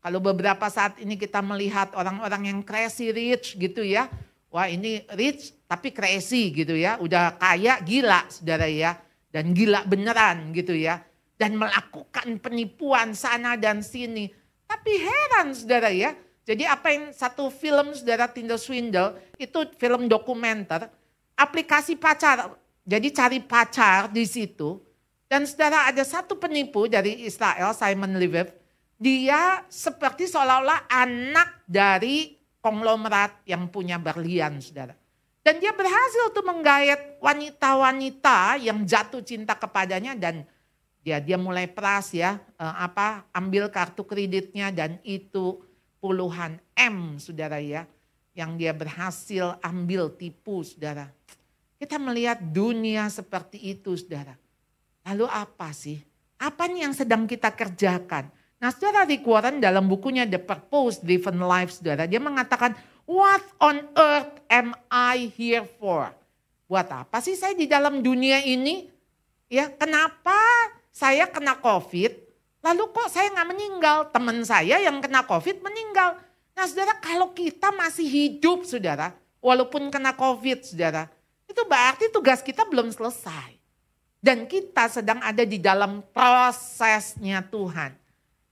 Kalau 0.03 0.19
beberapa 0.19 0.67
saat 0.67 0.99
ini 0.99 1.15
kita 1.15 1.39
melihat 1.39 1.95
orang-orang 1.95 2.51
yang 2.51 2.59
crazy 2.59 3.15
rich 3.15 3.55
gitu 3.55 3.87
ya, 3.87 4.11
wah 4.51 4.67
ini 4.67 5.07
rich 5.15 5.55
tapi 5.63 5.95
crazy 5.95 6.51
gitu 6.51 6.75
ya, 6.75 6.99
udah 6.99 7.39
kaya 7.39 7.79
gila 7.79 8.27
saudara 8.27 8.67
ya. 8.67 8.99
Dan 9.33 9.55
gila 9.55 9.87
beneran 9.87 10.51
gitu 10.53 10.75
ya. 10.75 11.01
Dan 11.39 11.57
melakukan 11.57 12.37
penipuan 12.37 13.17
sana 13.17 13.57
dan 13.57 13.81
sini. 13.81 14.29
Tapi 14.69 14.91
heran 15.01 15.55
saudara 15.55 15.89
ya. 15.89 16.13
Jadi 16.43 16.67
apa 16.67 16.91
yang 16.91 17.15
satu 17.15 17.47
film 17.47 17.95
saudara 17.95 18.27
Tinder 18.27 18.59
Swindle 18.59 19.15
itu 19.39 19.63
film 19.79 20.11
dokumenter. 20.11 20.91
Aplikasi 21.39 21.95
pacar. 21.95 22.51
Jadi 22.83 23.07
cari 23.15 23.39
pacar 23.39 24.11
di 24.11 24.27
situ. 24.27 24.83
Dan 25.31 25.47
saudara 25.47 25.87
ada 25.87 26.03
satu 26.03 26.35
penipu 26.35 26.91
dari 26.91 27.23
Israel 27.23 27.71
Simon 27.71 28.19
Leviev. 28.19 28.51
Dia 28.99 29.63
seperti 29.71 30.27
seolah-olah 30.27 30.85
anak 30.91 31.63
dari 31.63 32.37
konglomerat 32.59 33.43
yang 33.47 33.71
punya 33.71 33.95
berlian 33.99 34.59
saudara. 34.59 34.95
Dan 35.43 35.59
dia 35.59 35.75
berhasil 35.75 36.31
tuh 36.31 36.43
menggayat 36.43 37.19
wanita-wanita 37.19 38.63
yang 38.63 38.87
jatuh 38.87 39.19
cinta 39.19 39.55
kepadanya 39.59 40.15
dan 40.15 40.47
dia 41.03 41.19
dia 41.19 41.35
mulai 41.35 41.67
peras 41.67 42.15
ya 42.15 42.39
uh, 42.55 42.75
apa 42.79 43.27
ambil 43.35 43.67
kartu 43.67 44.07
kreditnya 44.07 44.71
dan 44.71 45.03
itu 45.03 45.59
puluhan 46.03 46.59
M 46.75 47.15
saudara 47.15 47.63
ya 47.63 47.87
yang 48.35 48.59
dia 48.59 48.75
berhasil 48.75 49.55
ambil 49.63 50.11
tipu 50.11 50.59
saudara. 50.67 51.07
Kita 51.79 51.95
melihat 51.95 52.43
dunia 52.43 53.07
seperti 53.07 53.71
itu 53.71 53.95
saudara. 53.95 54.35
Lalu 55.07 55.31
apa 55.31 55.71
sih? 55.71 56.03
Apa 56.43 56.67
yang 56.67 56.91
sedang 56.91 57.23
kita 57.23 57.55
kerjakan? 57.55 58.27
Nah 58.59 58.67
saudara 58.75 59.07
Rick 59.07 59.23
Warren 59.23 59.63
dalam 59.63 59.87
bukunya 59.87 60.27
The 60.27 60.43
Purpose 60.43 60.99
Driven 60.99 61.39
Life 61.39 61.79
saudara. 61.79 62.03
Dia 62.03 62.19
mengatakan 62.19 62.75
what 63.07 63.43
on 63.63 63.87
earth 63.95 64.43
am 64.51 64.75
I 64.91 65.31
here 65.31 65.63
for? 65.79 66.11
Buat 66.67 66.91
apa 66.91 67.23
sih 67.23 67.39
saya 67.39 67.55
di 67.55 67.67
dalam 67.67 68.03
dunia 68.03 68.43
ini? 68.43 68.91
Ya 69.47 69.71
kenapa 69.71 70.35
saya 70.91 71.27
kena 71.27 71.59
COVID, 71.59 72.22
lalu 72.63 72.89
kok 72.95 73.11
saya 73.11 73.29
nggak 73.29 73.49
meninggal? 73.51 73.97
Teman 74.09 74.39
saya 74.47 74.79
yang 74.79 75.03
kena 75.03 75.27
COVID 75.27 75.59
meninggal. 75.59 76.17
Nah 76.55 76.65
saudara 76.65 76.95
kalau 76.97 77.35
kita 77.35 77.75
masih 77.75 78.07
hidup 78.07 78.63
saudara, 78.63 79.11
walaupun 79.43 79.91
kena 79.91 80.15
COVID 80.15 80.63
saudara, 80.63 81.11
itu 81.45 81.61
berarti 81.67 82.07
tugas 82.09 82.39
kita 82.39 82.63
belum 82.63 82.89
selesai. 82.89 83.59
Dan 84.23 84.47
kita 84.47 84.87
sedang 84.87 85.19
ada 85.19 85.43
di 85.43 85.59
dalam 85.59 85.99
prosesnya 86.15 87.43
Tuhan. 87.43 87.91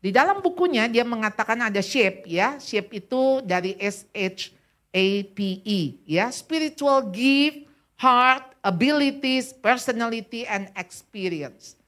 Di 0.03 0.11
dalam 0.11 0.43
bukunya 0.43 0.91
dia 0.91 1.07
mengatakan 1.07 1.55
ada 1.63 1.79
shape 1.79 2.27
ya, 2.27 2.59
shape 2.59 2.99
itu 2.99 3.39
dari 3.47 3.79
S 3.79 4.03
H 4.11 4.51
A 4.91 5.07
P 5.31 5.63
E 5.63 5.95
ya, 6.03 6.27
spiritual 6.33 7.07
gift, 7.07 7.69
heart, 7.95 8.51
abilities, 8.65 9.55
personality 9.55 10.43
and 10.43 10.67
experience. 10.75 11.79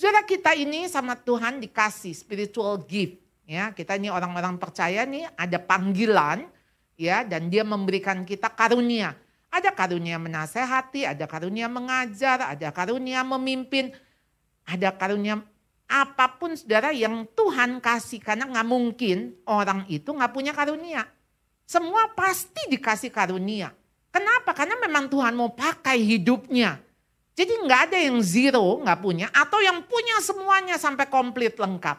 Saudara 0.00 0.24
kita 0.24 0.56
ini 0.56 0.88
sama 0.88 1.12
Tuhan 1.12 1.60
dikasih 1.60 2.16
spiritual 2.16 2.80
gift 2.88 3.20
Ya, 3.50 3.74
kita 3.74 3.98
ini 3.98 4.06
orang-orang 4.06 4.62
percaya 4.62 5.02
nih 5.02 5.26
ada 5.34 5.58
panggilan 5.58 6.46
ya 6.94 7.26
dan 7.26 7.50
dia 7.50 7.66
memberikan 7.66 8.22
kita 8.22 8.46
karunia. 8.46 9.18
Ada 9.50 9.74
karunia 9.74 10.22
menasehati, 10.22 11.02
ada 11.02 11.26
karunia 11.26 11.66
mengajar, 11.66 12.54
ada 12.54 12.70
karunia 12.70 13.26
memimpin, 13.26 13.90
ada 14.62 14.94
karunia 14.94 15.42
apa 15.90 16.38
pun 16.38 16.54
saudara 16.54 16.94
yang 16.94 17.26
Tuhan 17.34 17.82
kasih 17.82 18.22
karena 18.22 18.46
nggak 18.46 18.68
mungkin 18.70 19.34
orang 19.50 19.82
itu 19.90 20.14
nggak 20.14 20.30
punya 20.30 20.54
karunia. 20.54 21.10
Semua 21.66 22.06
pasti 22.14 22.70
dikasih 22.70 23.10
karunia. 23.10 23.74
Kenapa? 24.14 24.54
Karena 24.54 24.78
memang 24.78 25.10
Tuhan 25.10 25.34
mau 25.34 25.50
pakai 25.50 25.98
hidupnya. 25.98 26.78
Jadi 27.40 27.56
nggak 27.56 27.80
ada 27.88 27.96
yang 27.96 28.20
zero 28.20 28.84
nggak 28.84 29.00
punya 29.00 29.32
atau 29.32 29.64
yang 29.64 29.80
punya 29.88 30.20
semuanya 30.20 30.76
sampai 30.76 31.08
komplit 31.08 31.56
lengkap. 31.56 31.96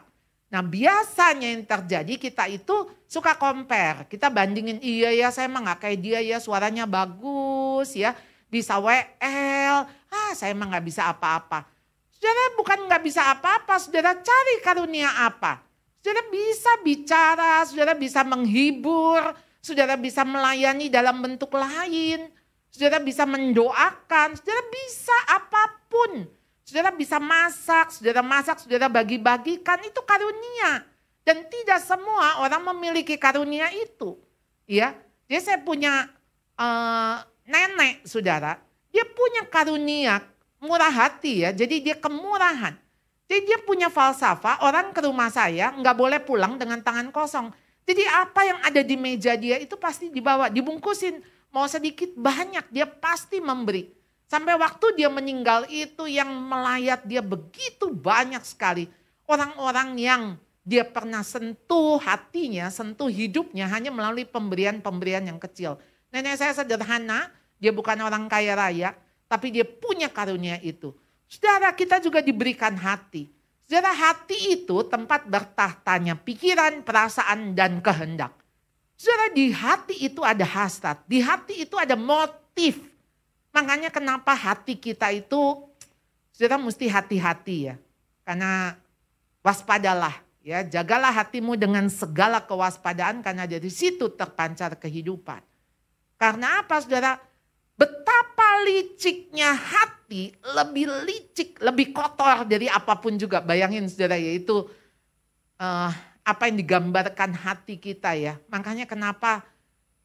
Nah 0.54 0.62
biasanya 0.62 1.50
yang 1.50 1.66
terjadi 1.66 2.14
kita 2.14 2.46
itu 2.46 2.86
suka 3.10 3.34
compare. 3.34 4.06
Kita 4.06 4.30
bandingin 4.30 4.78
iya 4.78 5.10
ya 5.10 5.34
saya 5.34 5.50
emang 5.50 5.66
gak 5.66 5.82
kayak 5.82 5.98
dia 5.98 6.20
ya 6.22 6.38
suaranya 6.38 6.86
bagus 6.86 7.90
ya. 7.98 8.14
Bisa 8.46 8.78
WL. 8.78 9.76
Ah 10.12 10.32
saya 10.38 10.54
emang 10.54 10.70
gak 10.70 10.86
bisa 10.86 11.10
apa-apa. 11.10 11.66
Saudara 12.14 12.54
bukan 12.54 12.78
gak 12.86 13.02
bisa 13.02 13.32
apa-apa. 13.34 13.82
Saudara 13.82 14.14
cari 14.14 14.54
karunia 14.62 15.10
apa. 15.26 15.64
Saudara 16.04 16.22
bisa 16.30 16.70
bicara. 16.86 17.66
Saudara 17.66 17.98
bisa 17.98 18.22
menghibur. 18.22 19.34
Saudara 19.58 19.98
bisa 19.98 20.22
melayani 20.22 20.86
dalam 20.86 21.18
bentuk 21.18 21.50
lain. 21.56 22.30
Saudara 22.72 22.98
bisa 23.04 23.28
mendoakan. 23.28 24.34
Saudara 24.40 24.62
bisa 24.72 25.16
apa 25.28 25.76
pun. 25.92 26.24
Saudara 26.64 26.88
bisa 26.88 27.20
masak, 27.20 27.92
saudara 27.92 28.24
masak, 28.24 28.64
saudara 28.64 28.88
bagi-bagikan 28.88 29.76
itu 29.84 30.00
karunia. 30.08 30.88
Dan 31.20 31.44
tidak 31.52 31.84
semua 31.84 32.40
orang 32.40 32.64
memiliki 32.72 33.20
karunia 33.20 33.68
itu. 33.76 34.16
Ya, 34.64 34.96
Jadi 35.28 35.40
saya 35.44 35.60
punya 35.60 36.08
uh, 36.56 37.20
nenek 37.44 38.08
saudara, 38.08 38.56
dia 38.88 39.04
punya 39.04 39.44
karunia 39.46 40.24
murah 40.62 40.90
hati 40.90 41.42
ya, 41.42 41.50
jadi 41.50 41.76
dia 41.82 41.96
kemurahan. 41.98 42.78
Jadi 43.26 43.40
dia 43.48 43.58
punya 43.64 43.88
falsafah, 43.90 44.62
orang 44.62 44.94
ke 44.94 45.00
rumah 45.02 45.32
saya 45.32 45.74
nggak 45.74 45.96
boleh 45.96 46.20
pulang 46.22 46.60
dengan 46.60 46.78
tangan 46.84 47.10
kosong. 47.10 47.50
Jadi 47.82 48.06
apa 48.06 48.40
yang 48.46 48.58
ada 48.62 48.80
di 48.84 48.94
meja 48.94 49.34
dia 49.34 49.58
itu 49.58 49.74
pasti 49.74 50.12
dibawa, 50.12 50.46
dibungkusin. 50.46 51.18
Mau 51.52 51.68
sedikit 51.68 52.08
banyak, 52.16 52.72
dia 52.72 52.88
pasti 52.88 53.36
memberi. 53.38 53.92
Sampai 54.24 54.56
waktu 54.56 54.96
dia 54.96 55.12
meninggal 55.12 55.68
itu 55.68 56.08
yang 56.08 56.32
melayat 56.32 57.04
dia 57.04 57.20
begitu 57.20 57.92
banyak 57.92 58.40
sekali. 58.48 58.88
Orang-orang 59.28 59.92
yang 60.00 60.22
dia 60.64 60.88
pernah 60.88 61.20
sentuh 61.20 62.00
hatinya, 62.00 62.72
sentuh 62.72 63.12
hidupnya 63.12 63.68
hanya 63.68 63.92
melalui 63.92 64.24
pemberian-pemberian 64.24 65.28
yang 65.28 65.36
kecil. 65.36 65.76
Nenek 66.08 66.40
saya 66.40 66.56
sederhana, 66.56 67.28
dia 67.60 67.76
bukan 67.76 68.00
orang 68.00 68.24
kaya 68.32 68.56
raya, 68.56 68.96
tapi 69.28 69.52
dia 69.52 69.68
punya 69.68 70.08
karunia 70.08 70.56
itu. 70.64 70.96
Saudara 71.28 71.72
kita 71.76 72.00
juga 72.00 72.24
diberikan 72.24 72.72
hati. 72.72 73.28
Saudara 73.68 73.92
hati 73.92 74.56
itu 74.56 74.84
tempat 74.88 75.28
bertahtanya 75.28 76.16
pikiran, 76.16 76.84
perasaan, 76.84 77.52
dan 77.52 77.84
kehendak. 77.84 78.41
Saudara 79.02 79.34
di 79.34 79.50
hati 79.50 80.06
itu 80.06 80.22
ada 80.22 80.46
hasrat, 80.46 81.02
di 81.10 81.18
hati 81.18 81.66
itu 81.66 81.74
ada 81.74 81.98
motif 81.98 82.92
Makanya 83.52 83.92
kenapa 83.92 84.32
hati 84.32 84.80
kita 84.80 85.12
itu 85.12 85.60
sudah 86.32 86.56
mesti 86.56 86.88
hati-hati 86.88 87.56
ya. 87.68 87.76
Karena 88.24 88.72
waspadalah 89.44 90.24
ya, 90.40 90.64
jagalah 90.64 91.12
hatimu 91.12 91.60
dengan 91.60 91.84
segala 91.92 92.40
kewaspadaan 92.48 93.20
karena 93.20 93.44
dari 93.44 93.68
situ 93.68 94.08
terpancar 94.16 94.80
kehidupan. 94.80 95.44
Karena 96.16 96.64
apa 96.64 96.80
Saudara? 96.80 97.20
Betapa 97.72 98.62
liciknya 98.68 99.52
hati, 99.52 100.32
lebih 100.54 100.86
licik, 101.08 101.60
lebih 101.60 101.92
kotor 101.92 102.48
dari 102.48 102.72
apa 102.72 102.96
pun 103.00 103.20
juga. 103.20 103.44
Bayangin 103.44 103.84
Saudara 103.90 104.16
yaitu 104.16 104.64
uh, 105.60 105.92
apa 106.22 106.46
yang 106.50 106.56
digambarkan 106.58 107.34
hati 107.34 107.78
kita 107.78 108.14
ya. 108.14 108.38
Makanya 108.50 108.86
kenapa 108.86 109.42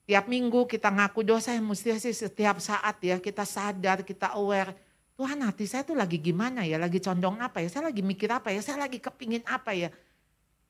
Tiap 0.07 0.31
minggu 0.31 0.63
kita 0.71 0.87
ngaku 0.87 1.19
dosa 1.19 1.51
yang 1.51 1.67
mesti 1.67 1.99
sih 1.99 2.15
setiap 2.15 2.63
saat 2.63 2.95
ya 3.03 3.19
kita 3.19 3.43
sadar, 3.43 4.07
kita 4.07 4.31
aware. 4.39 4.71
Tuhan 5.19 5.43
hati 5.43 5.67
saya 5.67 5.83
tuh 5.83 5.99
lagi 5.99 6.15
gimana 6.15 6.63
ya, 6.63 6.79
lagi 6.79 7.03
condong 7.03 7.35
apa 7.43 7.59
ya, 7.59 7.67
saya 7.67 7.91
lagi 7.91 7.99
mikir 7.99 8.31
apa 8.31 8.55
ya, 8.55 8.63
saya 8.63 8.79
lagi 8.79 9.03
kepingin 9.03 9.43
apa 9.43 9.75
ya. 9.75 9.91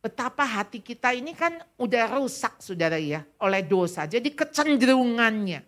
Betapa 0.02 0.42
hati 0.42 0.82
kita 0.82 1.14
ini 1.14 1.38
kan 1.38 1.54
udah 1.78 2.18
rusak 2.18 2.58
saudara 2.66 2.98
ya 2.98 3.22
oleh 3.38 3.62
dosa. 3.62 4.10
Jadi 4.10 4.34
kecenderungannya 4.34 5.62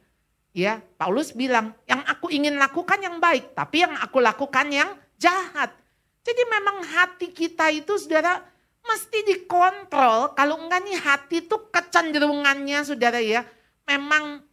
ya 0.49 0.81
Paulus 0.97 1.29
bilang 1.37 1.69
yang 1.85 2.01
aku 2.09 2.33
ingin 2.33 2.57
lakukan 2.57 2.97
yang 2.97 3.21
baik 3.21 3.53
tapi 3.53 3.85
yang 3.85 3.93
aku 4.01 4.17
lakukan 4.17 4.65
yang 4.73 4.97
jahat. 5.21 5.77
Jadi 6.25 6.41
memang 6.49 6.89
hati 6.89 7.29
kita 7.29 7.69
itu 7.69 8.01
saudara 8.01 8.41
mesti 8.83 9.19
dikontrol. 9.35 10.33
Kalau 10.33 10.55
enggak 10.59 10.81
nih 10.85 10.97
hati 10.99 11.37
itu 11.45 11.55
kecenderungannya 11.69 12.79
saudara 12.83 13.19
ya 13.21 13.45
memang 13.89 14.43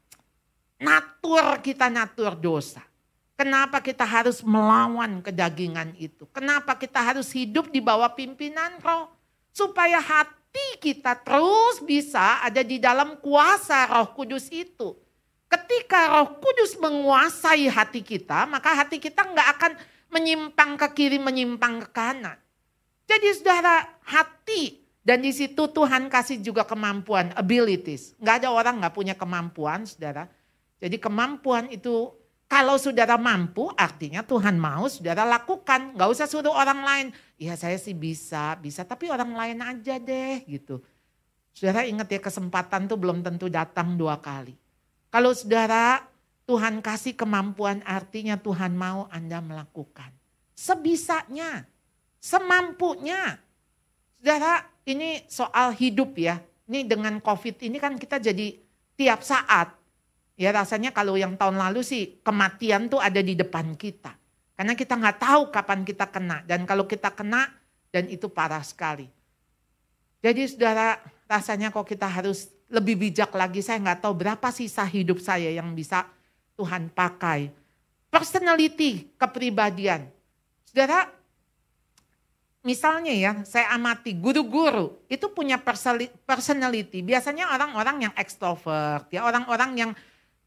natur 0.81 1.61
kita 1.61 1.89
natur 1.93 2.37
dosa. 2.37 2.85
Kenapa 3.37 3.85
kita 3.85 4.09
harus 4.09 4.41
melawan 4.41 5.21
kedagingan 5.21 5.93
itu? 6.01 6.25
Kenapa 6.33 6.73
kita 6.73 7.05
harus 7.05 7.29
hidup 7.37 7.69
di 7.69 7.85
bawah 7.85 8.09
pimpinan 8.17 8.81
roh? 8.81 9.12
Supaya 9.53 10.01
hati 10.01 10.81
kita 10.81 11.21
terus 11.21 11.85
bisa 11.85 12.41
ada 12.41 12.65
di 12.65 12.81
dalam 12.81 13.21
kuasa 13.21 13.93
roh 13.93 14.17
kudus 14.17 14.49
itu. 14.49 14.97
Ketika 15.53 16.17
roh 16.17 16.41
kudus 16.41 16.81
menguasai 16.81 17.69
hati 17.69 18.01
kita, 18.01 18.49
maka 18.49 18.73
hati 18.73 18.97
kita 18.97 19.21
nggak 19.21 19.49
akan 19.61 19.73
menyimpang 20.09 20.81
ke 20.81 20.89
kiri, 20.97 21.21
menyimpang 21.21 21.85
ke 21.85 21.89
kanan. 21.93 22.41
Jadi 23.07 23.29
saudara, 23.38 23.87
hati 24.03 24.83
dan 25.07 25.23
di 25.23 25.31
situ 25.31 25.71
Tuhan 25.71 26.11
kasih 26.11 26.42
juga 26.42 26.66
kemampuan, 26.66 27.31
abilities. 27.38 28.19
Nggak 28.19 28.42
ada 28.42 28.49
orang 28.51 28.75
nggak 28.83 28.95
punya 28.95 29.14
kemampuan, 29.14 29.87
saudara. 29.87 30.27
Jadi 30.83 30.99
kemampuan 30.99 31.71
itu 31.71 32.11
kalau 32.47 32.79
saudara 32.79 33.19
mampu 33.19 33.71
artinya 33.75 34.23
Tuhan 34.23 34.59
mau 34.59 34.87
saudara 34.90 35.23
lakukan. 35.23 35.95
Nggak 35.95 36.11
usah 36.11 36.27
suruh 36.27 36.55
orang 36.55 36.83
lain. 36.83 37.07
Ya 37.38 37.55
saya 37.55 37.79
sih 37.79 37.95
bisa, 37.95 38.59
bisa. 38.59 38.83
Tapi 38.83 39.07
orang 39.07 39.35
lain 39.35 39.59
aja 39.62 39.99
deh 39.99 40.42
gitu. 40.47 40.83
Saudara 41.55 41.83
ingat 41.87 42.11
ya 42.11 42.23
kesempatan 42.23 42.87
tuh 42.87 42.99
belum 42.99 43.23
tentu 43.23 43.51
datang 43.51 43.99
dua 43.99 44.19
kali. 44.23 44.59
Kalau 45.11 45.35
saudara 45.35 46.07
Tuhan 46.47 46.79
kasih 46.79 47.19
kemampuan 47.19 47.83
artinya 47.83 48.38
Tuhan 48.38 48.79
mau 48.79 49.11
Anda 49.11 49.42
melakukan. 49.42 50.14
Sebisanya, 50.55 51.66
semampunya. 52.27 53.39
Saudara 54.19 54.67
ini 54.91 55.23
soal 55.31 55.71
hidup 55.79 56.19
ya. 56.19 56.43
Ini 56.67 56.83
dengan 56.83 57.23
COVID 57.23 57.62
ini 57.62 57.79
kan 57.79 57.95
kita 57.95 58.19
jadi 58.19 58.59
tiap 58.99 59.23
saat. 59.23 59.71
Ya 60.35 60.51
rasanya 60.51 60.91
kalau 60.91 61.15
yang 61.15 61.39
tahun 61.39 61.62
lalu 61.62 61.87
sih 61.87 62.19
kematian 62.27 62.91
tuh 62.91 62.99
ada 62.99 63.23
di 63.23 63.39
depan 63.39 63.79
kita. 63.79 64.19
Karena 64.59 64.75
kita 64.75 64.99
nggak 64.99 65.19
tahu 65.23 65.43
kapan 65.55 65.87
kita 65.87 66.11
kena. 66.11 66.43
Dan 66.43 66.67
kalau 66.67 66.91
kita 66.91 67.15
kena 67.15 67.47
dan 67.95 68.11
itu 68.11 68.27
parah 68.27 68.67
sekali. 68.67 69.07
Jadi 70.19 70.43
saudara 70.51 70.99
rasanya 71.31 71.71
kok 71.71 71.87
kita 71.87 72.11
harus 72.11 72.51
lebih 72.67 72.99
bijak 72.99 73.31
lagi. 73.39 73.62
Saya 73.62 73.79
nggak 73.79 74.03
tahu 74.03 74.27
berapa 74.27 74.49
sisa 74.51 74.83
hidup 74.83 75.23
saya 75.23 75.55
yang 75.55 75.71
bisa 75.79 76.11
Tuhan 76.59 76.91
pakai. 76.91 77.55
Personality, 78.11 79.15
kepribadian. 79.15 80.09
Saudara, 80.67 81.12
misalnya 82.66 83.14
ya, 83.14 83.33
saya 83.46 83.70
amati 83.70 84.18
guru-guru 84.18 85.07
itu 85.07 85.31
punya 85.31 85.55
personality. 86.26 87.07
Biasanya 87.07 87.55
orang-orang 87.55 88.11
yang 88.11 88.14
ekstrovert, 88.18 89.07
ya 89.14 89.22
orang-orang 89.22 89.70
yang 89.79 89.90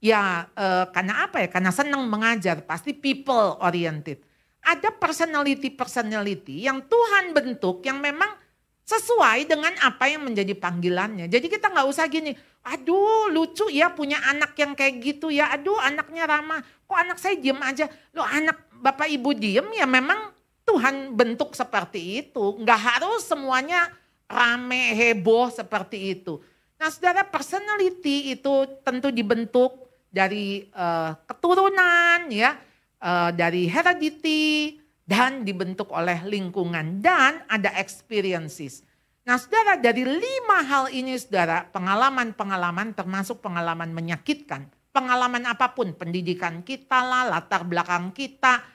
ya 0.03 0.51
eh, 0.51 0.85
karena 0.91 1.23
apa 1.23 1.39
ya? 1.39 1.47
Karena 1.47 1.71
senang 1.71 2.03
mengajar, 2.11 2.59
pasti 2.67 2.91
people 2.91 3.55
oriented. 3.63 4.19
Ada 4.59 4.91
personality-personality 4.91 6.67
yang 6.67 6.83
Tuhan 6.83 7.31
bentuk 7.31 7.79
yang 7.87 8.03
memang 8.03 8.35
sesuai 8.83 9.47
dengan 9.47 9.71
apa 9.85 10.11
yang 10.11 10.27
menjadi 10.27 10.51
panggilannya. 10.57 11.31
Jadi 11.31 11.47
kita 11.47 11.71
nggak 11.71 11.87
usah 11.87 12.09
gini, 12.11 12.35
aduh 12.65 13.31
lucu 13.31 13.69
ya 13.71 13.93
punya 13.93 14.19
anak 14.27 14.57
yang 14.59 14.75
kayak 14.75 14.99
gitu 14.99 15.31
ya, 15.31 15.47
aduh 15.53 15.77
anaknya 15.79 16.27
ramah, 16.27 16.59
kok 16.59 16.97
anak 16.97 17.21
saya 17.21 17.39
diem 17.39 17.61
aja. 17.61 17.85
Lo 18.11 18.25
anak 18.25 18.67
bapak 18.83 19.07
ibu 19.07 19.31
diem 19.31 19.63
ya 19.77 19.85
memang 19.85 20.38
Tuhan 20.69 21.17
bentuk 21.17 21.57
seperti 21.57 22.21
itu. 22.21 22.61
Nggak 22.61 22.77
harus 22.77 23.25
semuanya 23.25 23.89
rame, 24.29 24.93
heboh 24.93 25.49
seperti 25.49 26.13
itu. 26.13 26.37
Nah 26.77 26.93
saudara 26.93 27.25
personality 27.25 28.37
itu 28.37 28.69
tentu 28.85 29.09
dibentuk 29.09 29.89
dari 30.13 30.69
uh, 30.77 31.17
keturunan 31.25 32.29
ya, 32.29 32.53
uh, 33.01 33.33
dari 33.33 33.65
heredity 33.65 34.77
dan 35.09 35.41
dibentuk 35.41 35.89
oleh 35.89 36.21
lingkungan 36.29 37.01
dan 37.01 37.41
ada 37.49 37.73
experiences. 37.81 38.85
Nah 39.25 39.41
saudara 39.41 39.75
dari 39.81 40.05
lima 40.05 40.61
hal 40.61 40.93
ini 40.93 41.17
saudara, 41.17 41.65
pengalaman-pengalaman 41.73 42.93
termasuk 42.93 43.41
pengalaman 43.41 43.89
menyakitkan. 43.89 44.69
Pengalaman 44.89 45.45
apa 45.45 45.73
pun, 45.73 45.93
pendidikan 45.93 46.65
kita 46.65 47.05
lah, 47.05 47.29
latar 47.29 47.61
belakang 47.61 48.09
kita, 48.09 48.65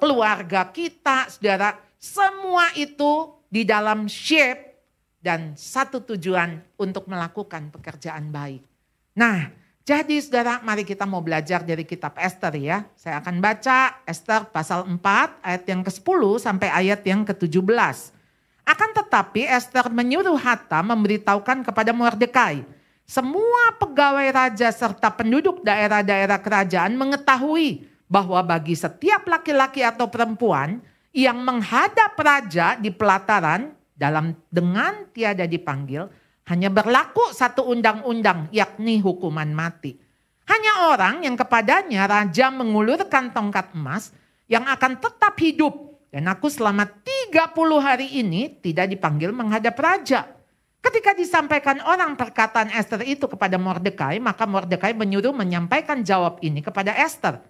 keluarga 0.00 0.68
kita, 0.72 1.28
saudara. 1.28 1.76
Semua 2.00 2.72
itu 2.76 3.34
di 3.50 3.64
dalam 3.64 4.08
shape 4.08 4.76
dan 5.20 5.58
satu 5.58 6.00
tujuan 6.14 6.62
untuk 6.78 7.08
melakukan 7.10 7.72
pekerjaan 7.72 8.30
baik. 8.30 8.62
Nah 9.16 9.50
jadi 9.86 10.18
saudara 10.18 10.58
mari 10.66 10.82
kita 10.82 11.06
mau 11.06 11.22
belajar 11.22 11.62
dari 11.62 11.86
kitab 11.86 12.18
Esther 12.18 12.58
ya. 12.58 12.82
Saya 12.98 13.22
akan 13.22 13.38
baca 13.38 14.02
Esther 14.02 14.50
pasal 14.50 14.82
4 14.82 14.98
ayat 15.46 15.62
yang 15.62 15.86
ke-10 15.86 16.20
sampai 16.42 16.68
ayat 16.74 17.06
yang 17.06 17.22
ke-17. 17.22 18.10
Akan 18.66 18.90
tetapi 18.90 19.46
Esther 19.46 19.86
menyuruh 19.86 20.34
Hatta 20.34 20.82
memberitahukan 20.82 21.62
kepada 21.62 21.94
Mordekai. 21.94 22.66
Semua 23.06 23.78
pegawai 23.78 24.26
raja 24.34 24.74
serta 24.74 25.06
penduduk 25.14 25.62
daerah-daerah 25.62 26.42
kerajaan 26.42 26.98
mengetahui 26.98 27.86
bahwa 28.06 28.42
bagi 28.46 28.78
setiap 28.78 29.26
laki-laki 29.26 29.82
atau 29.82 30.06
perempuan 30.06 30.78
yang 31.10 31.42
menghadap 31.42 32.14
raja 32.18 32.78
di 32.78 32.92
pelataran 32.94 33.74
dalam 33.96 34.36
dengan 34.52 35.08
tiada 35.10 35.48
dipanggil 35.48 36.06
hanya 36.46 36.70
berlaku 36.70 37.34
satu 37.34 37.66
undang-undang 37.66 38.46
yakni 38.54 39.02
hukuman 39.02 39.50
mati. 39.50 39.98
Hanya 40.46 40.94
orang 40.94 41.26
yang 41.26 41.34
kepadanya 41.34 42.06
raja 42.06 42.54
mengulurkan 42.54 43.34
tongkat 43.34 43.74
emas 43.74 44.14
yang 44.46 44.62
akan 44.62 45.02
tetap 45.02 45.34
hidup 45.42 45.74
dan 46.14 46.30
aku 46.30 46.46
selama 46.46 46.86
30 46.86 47.34
hari 47.82 48.22
ini 48.22 48.46
tidak 48.62 48.86
dipanggil 48.86 49.34
menghadap 49.34 49.74
raja. 49.74 50.30
Ketika 50.78 51.18
disampaikan 51.18 51.82
orang 51.82 52.14
perkataan 52.14 52.70
Esther 52.70 53.02
itu 53.02 53.26
kepada 53.26 53.58
Mordekai, 53.58 54.22
maka 54.22 54.46
Mordekai 54.46 54.94
menyuruh 54.94 55.34
menyampaikan 55.34 56.06
jawab 56.06 56.38
ini 56.46 56.62
kepada 56.62 56.94
Esther. 56.94 57.42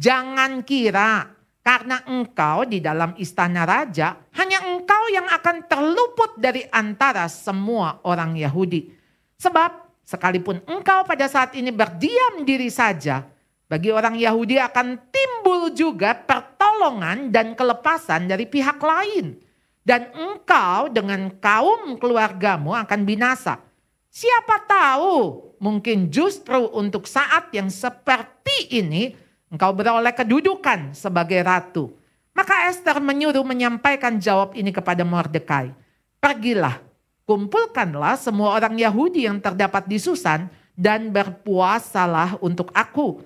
Jangan 0.00 0.64
kira 0.64 1.28
karena 1.60 2.00
engkau 2.08 2.64
di 2.64 2.80
dalam 2.80 3.12
istana 3.20 3.68
raja, 3.68 4.16
hanya 4.32 4.64
engkau 4.64 5.12
yang 5.12 5.28
akan 5.28 5.68
terluput 5.68 6.40
dari 6.40 6.64
antara 6.72 7.28
semua 7.28 8.00
orang 8.08 8.32
Yahudi. 8.32 8.88
Sebab 9.36 10.00
sekalipun 10.00 10.64
engkau 10.64 11.04
pada 11.04 11.28
saat 11.28 11.52
ini 11.52 11.68
berdiam 11.68 12.48
diri 12.48 12.72
saja, 12.72 13.28
bagi 13.68 13.92
orang 13.92 14.16
Yahudi 14.16 14.56
akan 14.56 15.12
timbul 15.12 15.68
juga 15.76 16.16
pertolongan 16.16 17.28
dan 17.28 17.52
kelepasan 17.52 18.24
dari 18.24 18.48
pihak 18.48 18.80
lain. 18.80 19.36
Dan 19.84 20.08
engkau 20.16 20.88
dengan 20.88 21.28
kaum 21.44 22.00
keluargamu 22.00 22.72
akan 22.72 23.00
binasa. 23.04 23.60
Siapa 24.08 24.64
tahu 24.64 25.52
mungkin 25.60 26.08
justru 26.08 26.72
untuk 26.72 27.04
saat 27.04 27.52
yang 27.52 27.68
seperti 27.68 28.80
ini 28.80 29.28
engkau 29.50 29.74
beroleh 29.74 30.14
kedudukan 30.14 30.94
sebagai 30.96 31.42
ratu. 31.42 31.92
Maka 32.32 32.70
Esther 32.70 33.02
menyuruh 33.02 33.44
menyampaikan 33.44 34.16
jawab 34.16 34.54
ini 34.54 34.70
kepada 34.70 35.04
Mordekai. 35.04 35.74
Pergilah, 36.22 36.78
kumpulkanlah 37.26 38.16
semua 38.16 38.54
orang 38.56 38.78
Yahudi 38.78 39.26
yang 39.26 39.42
terdapat 39.42 39.84
di 39.90 39.98
Susan 39.98 40.46
dan 40.78 41.10
berpuasalah 41.10 42.38
untuk 42.40 42.70
aku 42.70 43.20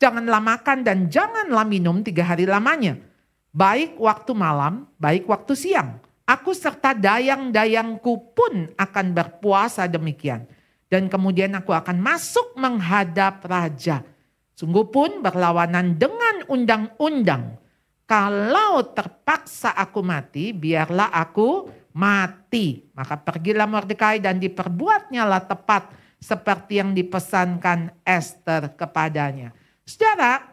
Janganlah 0.00 0.40
makan 0.40 0.80
dan 0.80 1.12
janganlah 1.12 1.68
minum 1.68 2.00
tiga 2.00 2.24
hari 2.24 2.48
lamanya. 2.48 2.96
Baik 3.52 4.00
waktu 4.00 4.32
malam, 4.32 4.88
baik 4.96 5.28
waktu 5.28 5.52
siang. 5.52 6.00
Aku 6.24 6.56
serta 6.56 6.96
dayang-dayangku 6.96 8.32
pun 8.32 8.72
akan 8.80 9.06
berpuasa 9.12 9.84
demikian. 9.84 10.48
Dan 10.88 11.12
kemudian 11.12 11.52
aku 11.52 11.76
akan 11.76 12.00
masuk 12.00 12.56
menghadap 12.56 13.44
raja. 13.44 14.00
Sungguh 14.60 14.92
pun 14.92 15.24
berlawanan 15.24 15.96
dengan 15.96 16.44
undang-undang. 16.52 17.56
Kalau 18.04 18.92
terpaksa 18.92 19.72
aku 19.72 20.04
mati, 20.04 20.52
biarlah 20.52 21.08
aku 21.08 21.64
mati. 21.96 22.84
Maka 22.92 23.16
pergilah 23.16 23.64
Mordekai 23.64 24.20
dan 24.20 24.36
diperbuatnya 24.36 25.24
lah 25.24 25.48
tepat 25.48 25.88
seperti 26.20 26.76
yang 26.76 26.92
dipesankan 26.92 28.04
Esther 28.04 28.76
kepadanya. 28.76 29.56
Saudara, 29.88 30.52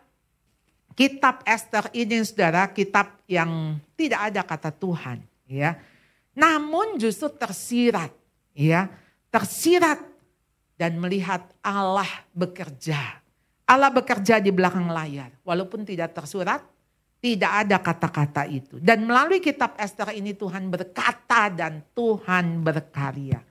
kitab 0.95 1.43
Esther 1.43 1.91
ini 1.91 2.23
saudara 2.23 2.71
kitab 2.71 3.19
yang 3.27 3.75
tidak 3.99 4.31
ada 4.31 4.41
kata 4.47 4.71
Tuhan, 4.71 5.19
ya. 5.51 5.75
Namun 6.31 6.95
justru 6.95 7.27
tersirat, 7.35 8.15
ya, 8.55 8.87
tersirat 9.27 9.99
dan 10.79 10.95
melihat 10.95 11.43
Allah 11.59 12.07
bekerja. 12.31 13.26
Allah 13.67 13.91
bekerja 13.91 14.39
di 14.39 14.55
belakang 14.55 14.87
layar, 14.87 15.35
walaupun 15.43 15.83
tidak 15.83 16.15
tersurat, 16.15 16.63
tidak 17.19 17.51
ada 17.67 17.77
kata-kata 17.83 18.47
itu. 18.47 18.79
Dan 18.79 19.03
melalui 19.03 19.43
kitab 19.43 19.75
Esther 19.75 20.15
ini 20.15 20.31
Tuhan 20.31 20.71
berkata 20.71 21.51
dan 21.51 21.83
Tuhan 21.91 22.63
berkarya. 22.63 23.43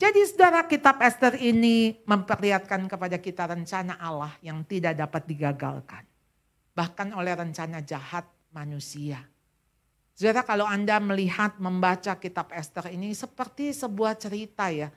Jadi 0.00 0.20
saudara 0.24 0.64
kitab 0.64 0.96
Esther 1.04 1.36
ini 1.36 1.92
memperlihatkan 2.08 2.88
kepada 2.88 3.20
kita 3.20 3.52
rencana 3.52 4.00
Allah 4.00 4.32
yang 4.40 4.64
tidak 4.64 4.96
dapat 4.96 5.28
digagalkan. 5.28 6.08
Bahkan 6.72 7.12
oleh 7.12 7.36
rencana 7.36 7.84
jahat 7.84 8.24
manusia. 8.56 9.20
Saudara 10.16 10.40
kalau 10.40 10.64
Anda 10.64 10.96
melihat 11.04 11.60
membaca 11.60 12.16
kitab 12.16 12.48
Esther 12.56 12.88
ini 12.96 13.12
seperti 13.12 13.76
sebuah 13.76 14.16
cerita 14.16 14.72
ya. 14.72 14.88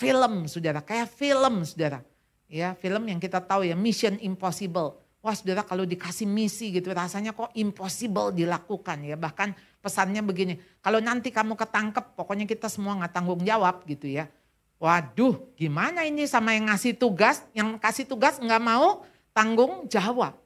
Film 0.00 0.48
saudara, 0.48 0.80
kayak 0.80 1.12
film 1.12 1.60
saudara. 1.64 2.00
Ya 2.46 2.78
film 2.78 3.10
yang 3.10 3.18
kita 3.18 3.42
tahu 3.42 3.66
ya 3.66 3.74
Mission 3.74 4.18
Impossible. 4.22 5.02
Wah 5.26 5.34
saudara 5.34 5.66
kalau 5.66 5.82
dikasih 5.82 6.22
misi 6.22 6.70
gitu 6.70 6.94
rasanya 6.94 7.34
kok 7.34 7.50
impossible 7.58 8.30
dilakukan 8.30 9.02
ya. 9.02 9.18
Bahkan 9.18 9.58
pesannya 9.82 10.22
begini, 10.22 10.54
kalau 10.78 11.02
nanti 11.02 11.34
kamu 11.34 11.58
ketangkep 11.58 12.14
pokoknya 12.14 12.46
kita 12.46 12.70
semua 12.70 12.94
nggak 12.94 13.10
tanggung 13.10 13.42
jawab 13.42 13.82
gitu 13.90 14.06
ya. 14.06 14.30
Waduh, 14.78 15.50
gimana 15.58 16.06
ini 16.06 16.30
sama 16.30 16.54
yang 16.54 16.70
ngasih 16.70 16.94
tugas, 16.94 17.42
yang 17.56 17.74
kasih 17.74 18.06
tugas 18.06 18.38
nggak 18.38 18.62
mau 18.62 19.02
tanggung 19.34 19.90
jawab. 19.90 20.38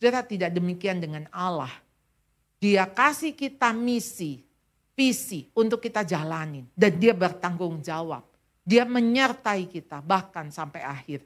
Saudara 0.00 0.24
tidak 0.24 0.48
demikian 0.56 0.96
dengan 0.96 1.28
Allah. 1.28 1.72
Dia 2.56 2.88
kasih 2.88 3.36
kita 3.36 3.72
misi, 3.76 4.40
visi 4.96 5.52
untuk 5.52 5.84
kita 5.84 6.08
jalanin. 6.08 6.64
Dan 6.72 6.96
dia 6.96 7.12
bertanggung 7.12 7.84
jawab. 7.84 8.24
Dia 8.66 8.82
menyertai 8.82 9.70
kita 9.70 10.02
bahkan 10.02 10.50
sampai 10.50 10.82
akhir. 10.82 11.22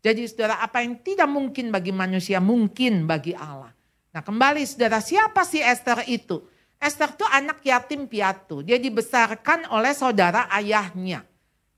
Jadi 0.00 0.24
saudara 0.24 0.64
apa 0.64 0.80
yang 0.80 0.96
tidak 1.04 1.28
mungkin 1.28 1.68
bagi 1.68 1.92
manusia 1.92 2.40
mungkin 2.40 3.04
bagi 3.04 3.36
Allah. 3.36 3.70
Nah 4.16 4.24
kembali 4.24 4.64
saudara 4.64 5.04
siapa 5.04 5.44
sih 5.44 5.60
Esther 5.60 6.08
itu? 6.08 6.40
Esther 6.80 7.12
itu 7.12 7.28
anak 7.28 7.60
yatim 7.60 8.08
piatu. 8.08 8.64
Dia 8.64 8.80
dibesarkan 8.80 9.68
oleh 9.68 9.92
saudara 9.92 10.48
ayahnya 10.48 11.28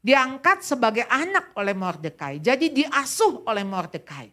diangkat 0.01 0.65
sebagai 0.65 1.05
anak 1.07 1.53
oleh 1.55 1.77
Mordekai. 1.77 2.41
Jadi 2.41 2.73
diasuh 2.73 3.45
oleh 3.45 3.65
Mordekai. 3.65 4.33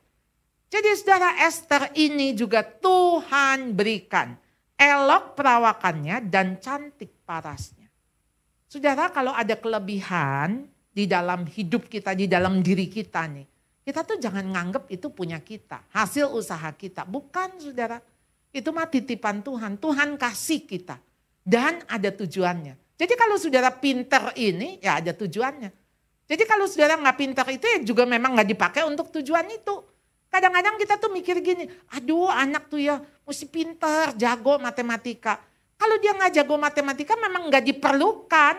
Jadi 0.67 0.89
saudara 0.99 1.47
Esther 1.47 1.95
ini 1.95 2.35
juga 2.35 2.63
Tuhan 2.63 3.71
berikan 3.71 4.35
elok 4.75 5.35
perawakannya 5.35 6.27
dan 6.27 6.59
cantik 6.59 7.23
parasnya. 7.23 7.76
Saudara 8.67 9.07
kalau 9.15 9.31
ada 9.31 9.55
kelebihan 9.55 10.67
di 10.91 11.07
dalam 11.07 11.47
hidup 11.47 11.87
kita, 11.87 12.11
di 12.11 12.27
dalam 12.27 12.59
diri 12.59 12.91
kita 12.91 13.23
nih. 13.31 13.47
Kita 13.87 14.03
tuh 14.03 14.19
jangan 14.19 14.43
nganggep 14.43 14.91
itu 14.91 15.07
punya 15.07 15.39
kita, 15.39 15.79
hasil 15.95 16.27
usaha 16.35 16.67
kita. 16.75 17.07
Bukan 17.07 17.55
saudara, 17.63 18.03
itu 18.51 18.67
mah 18.75 18.91
titipan 18.91 19.39
Tuhan. 19.39 19.79
Tuhan 19.79 20.19
kasih 20.19 20.67
kita 20.67 20.99
dan 21.47 21.79
ada 21.87 22.11
tujuannya. 22.11 22.75
Jadi 22.99 23.13
kalau 23.15 23.39
saudara 23.39 23.71
pinter 23.71 24.35
ini 24.35 24.83
ya 24.83 24.99
ada 24.99 25.15
tujuannya. 25.15 25.71
Jadi 26.27 26.43
kalau 26.43 26.67
saudara 26.67 26.99
nggak 26.99 27.15
pinter 27.15 27.45
itu 27.47 27.63
ya 27.63 27.79
juga 27.87 28.03
memang 28.03 28.35
nggak 28.35 28.49
dipakai 28.51 28.83
untuk 28.83 29.07
tujuan 29.15 29.47
itu. 29.47 29.79
Kadang-kadang 30.27 30.75
kita 30.75 30.99
tuh 30.99 31.07
mikir 31.07 31.39
gini, 31.39 31.71
aduh 31.95 32.27
anak 32.27 32.67
tuh 32.67 32.83
ya 32.83 32.99
mesti 33.23 33.47
pinter, 33.47 34.11
jago 34.19 34.59
matematika. 34.59 35.39
Kalau 35.77 35.95
dia 36.01 36.11
nggak 36.17 36.33
jago 36.41 36.55
matematika 36.57 37.13
memang 37.15 37.53
nggak 37.53 37.63
diperlukan 37.69 38.55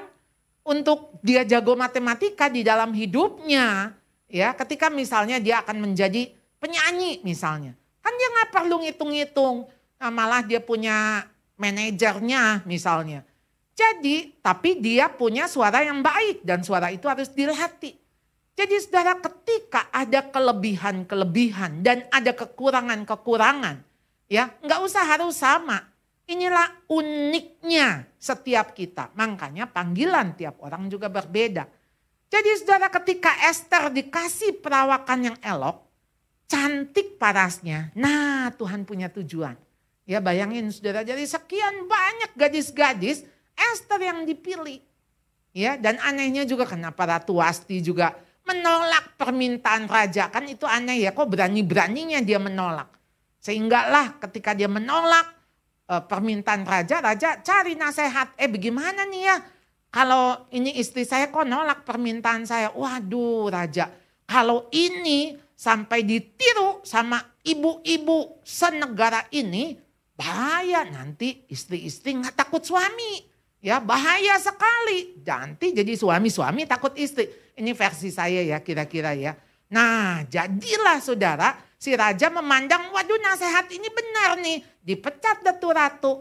untuk 0.63 1.19
dia 1.21 1.43
jago 1.43 1.75
matematika 1.75 2.47
di 2.47 2.63
dalam 2.63 2.95
hidupnya. 2.95 3.95
Ya, 4.29 4.53
ketika 4.53 4.93
misalnya 4.93 5.41
dia 5.41 5.65
akan 5.65 5.89
menjadi 5.89 6.31
penyanyi 6.63 7.25
misalnya. 7.25 7.75
Kan 8.05 8.13
dia 8.15 8.29
nggak 8.39 8.51
perlu 8.55 8.77
ngitung-ngitung. 8.85 9.67
Nah, 9.99 10.11
malah 10.15 10.45
dia 10.47 10.63
punya 10.63 11.27
manajernya 11.59 12.63
misalnya. 12.69 13.27
Jadi, 13.73 14.37
tapi 14.45 14.79
dia 14.79 15.09
punya 15.09 15.49
suara 15.49 15.83
yang 15.83 16.05
baik 16.05 16.45
dan 16.45 16.63
suara 16.63 16.93
itu 16.93 17.09
harus 17.09 17.31
dilatih. 17.33 17.97
Jadi 18.59 18.75
saudara 18.83 19.15
ketika 19.23 19.87
ada 19.95 20.19
kelebihan-kelebihan 20.35 21.79
dan 21.79 22.03
ada 22.11 22.35
kekurangan-kekurangan, 22.35 23.87
ya 24.27 24.51
nggak 24.67 24.81
usah 24.83 25.07
harus 25.07 25.39
sama. 25.39 25.87
Inilah 26.29 26.85
uniknya 26.93 28.05
setiap 28.21 28.77
kita. 28.77 29.09
Makanya 29.17 29.65
panggilan 29.65 30.37
tiap 30.37 30.61
orang 30.61 30.93
juga 30.93 31.09
berbeda. 31.09 31.65
Jadi 32.29 32.51
saudara 32.61 32.93
ketika 32.93 33.33
Esther 33.49 33.89
dikasih 33.89 34.61
perawakan 34.61 35.33
yang 35.33 35.37
elok, 35.41 35.89
cantik 36.45 37.17
parasnya. 37.17 37.89
Nah 37.97 38.53
Tuhan 38.53 38.85
punya 38.85 39.09
tujuan. 39.09 39.57
Ya 40.05 40.21
bayangin 40.21 40.69
saudara, 40.69 41.05
jadi 41.05 41.21
sekian 41.25 41.89
banyak 41.89 42.37
gadis-gadis 42.37 43.25
Esther 43.57 44.01
yang 44.05 44.29
dipilih. 44.29 44.85
Ya 45.57 45.81
dan 45.81 45.97
anehnya 46.05 46.45
juga 46.45 46.69
kenapa 46.69 47.09
Ratu 47.09 47.41
Wasti 47.41 47.81
juga 47.81 48.13
menolak 48.45 49.17
permintaan 49.21 49.89
raja. 49.89 50.29
Kan 50.29 50.49
itu 50.49 50.65
aneh 50.65 51.05
ya, 51.05 51.13
kok 51.13 51.29
berani-beraninya 51.29 52.21
dia 52.25 52.41
menolak. 52.41 52.89
Sehingga 53.41 53.89
lah 53.89 54.17
ketika 54.21 54.57
dia 54.57 54.69
menolak, 54.69 55.38
uh, 55.89 56.03
permintaan 56.05 56.63
raja, 56.69 57.01
raja 57.01 57.41
cari 57.41 57.75
nasihat. 57.75 58.37
Eh 58.37 58.47
bagaimana 58.47 59.09
nih 59.09 59.23
ya? 59.25 59.37
Kalau 59.89 60.45
ini 60.53 60.77
istri 60.77 61.09
saya 61.09 61.33
kok 61.33 61.49
nolak 61.49 61.89
permintaan 61.89 62.45
saya. 62.45 62.69
Waduh 62.77 63.49
raja, 63.49 63.89
kalau 64.29 64.69
ini 64.69 65.33
sampai 65.57 66.05
ditiru 66.05 66.85
sama 66.85 67.19
ibu-ibu 67.41 68.45
senegara 68.45 69.25
ini, 69.33 69.81
bahaya 70.13 70.85
nanti 70.85 71.49
istri-istri 71.49 72.21
nggak 72.21 72.37
takut 72.37 72.61
suami. 72.61 73.25
Ya 73.59 73.83
bahaya 73.83 74.39
sekali. 74.39 75.19
Nanti 75.25 75.75
jadi 75.75 75.97
suami-suami 75.97 76.69
takut 76.69 76.95
istri. 76.95 77.27
Ini 77.59 77.75
versi 77.75 78.13
saya 78.15 78.45
ya 78.45 78.63
kira-kira 78.63 79.17
ya. 79.19 79.35
Nah 79.73 80.23
jadilah 80.31 81.03
saudara 81.03 81.69
Si 81.79 81.95
raja 81.95 82.27
memandang, 82.27 82.91
waduh 82.91 83.23
nasihat 83.23 83.71
ini 83.71 83.87
benar 83.87 84.35
nih. 84.43 84.59
Dipecat 84.89 85.45
datu 85.45 85.69
ratu. 85.69 86.13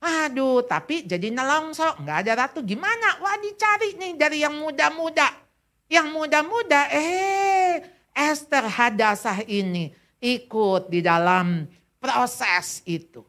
Aduh, 0.00 0.64
tapi 0.64 1.04
jadi 1.04 1.28
nelongso. 1.28 2.00
Nggak 2.00 2.18
ada 2.24 2.32
ratu. 2.48 2.64
Gimana? 2.64 3.20
Wah 3.20 3.36
dicari 3.36 4.00
nih 4.00 4.16
dari 4.16 4.40
yang 4.40 4.56
muda-muda. 4.56 5.28
Yang 5.92 6.08
muda-muda, 6.16 6.88
eh 6.88 7.84
Esther 8.16 8.64
Hadasah 8.64 9.44
ini 9.44 9.92
ikut 10.24 10.88
di 10.88 11.04
dalam 11.04 11.68
proses 12.00 12.80
itu. 12.88 13.20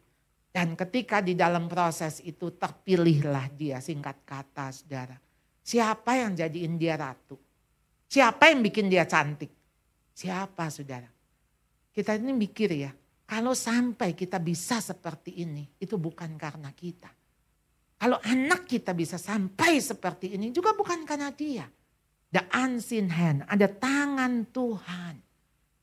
Dan 0.55 0.79
ketika 0.79 1.19
di 1.19 1.35
dalam 1.35 1.67
proses 1.67 2.23
itu 2.23 2.55
terpilihlah 2.55 3.51
dia 3.51 3.83
singkat 3.83 4.23
kata 4.23 4.71
saudara. 4.71 5.19
Siapa 5.59 6.15
yang 6.15 6.31
jadiin 6.31 6.79
dia 6.79 6.95
ratu? 6.95 7.35
Siapa 8.07 8.47
yang 8.47 8.63
bikin 8.63 8.87
dia 8.87 9.03
cantik? 9.03 9.51
Siapa 10.15 10.71
saudara? 10.71 11.11
Kita 11.91 12.15
ini 12.15 12.31
mikir 12.31 12.71
ya, 12.71 12.91
kalau 13.25 13.57
sampai 13.57 14.13
kita 14.13 14.37
bisa 14.37 14.77
seperti 14.77 15.41
ini, 15.41 15.65
itu 15.81 15.97
bukan 15.97 16.37
karena 16.37 16.69
kita. 16.69 17.09
Kalau 17.97 18.21
anak 18.21 18.69
kita 18.69 18.93
bisa 18.93 19.17
sampai 19.17 19.81
seperti 19.81 20.37
ini 20.37 20.53
juga 20.53 20.77
bukan 20.77 21.01
karena 21.09 21.33
dia. 21.33 21.65
The 22.29 22.45
unseen 22.53 23.09
hand, 23.09 23.49
ada 23.49 23.65
tangan 23.65 24.45
Tuhan. 24.53 25.15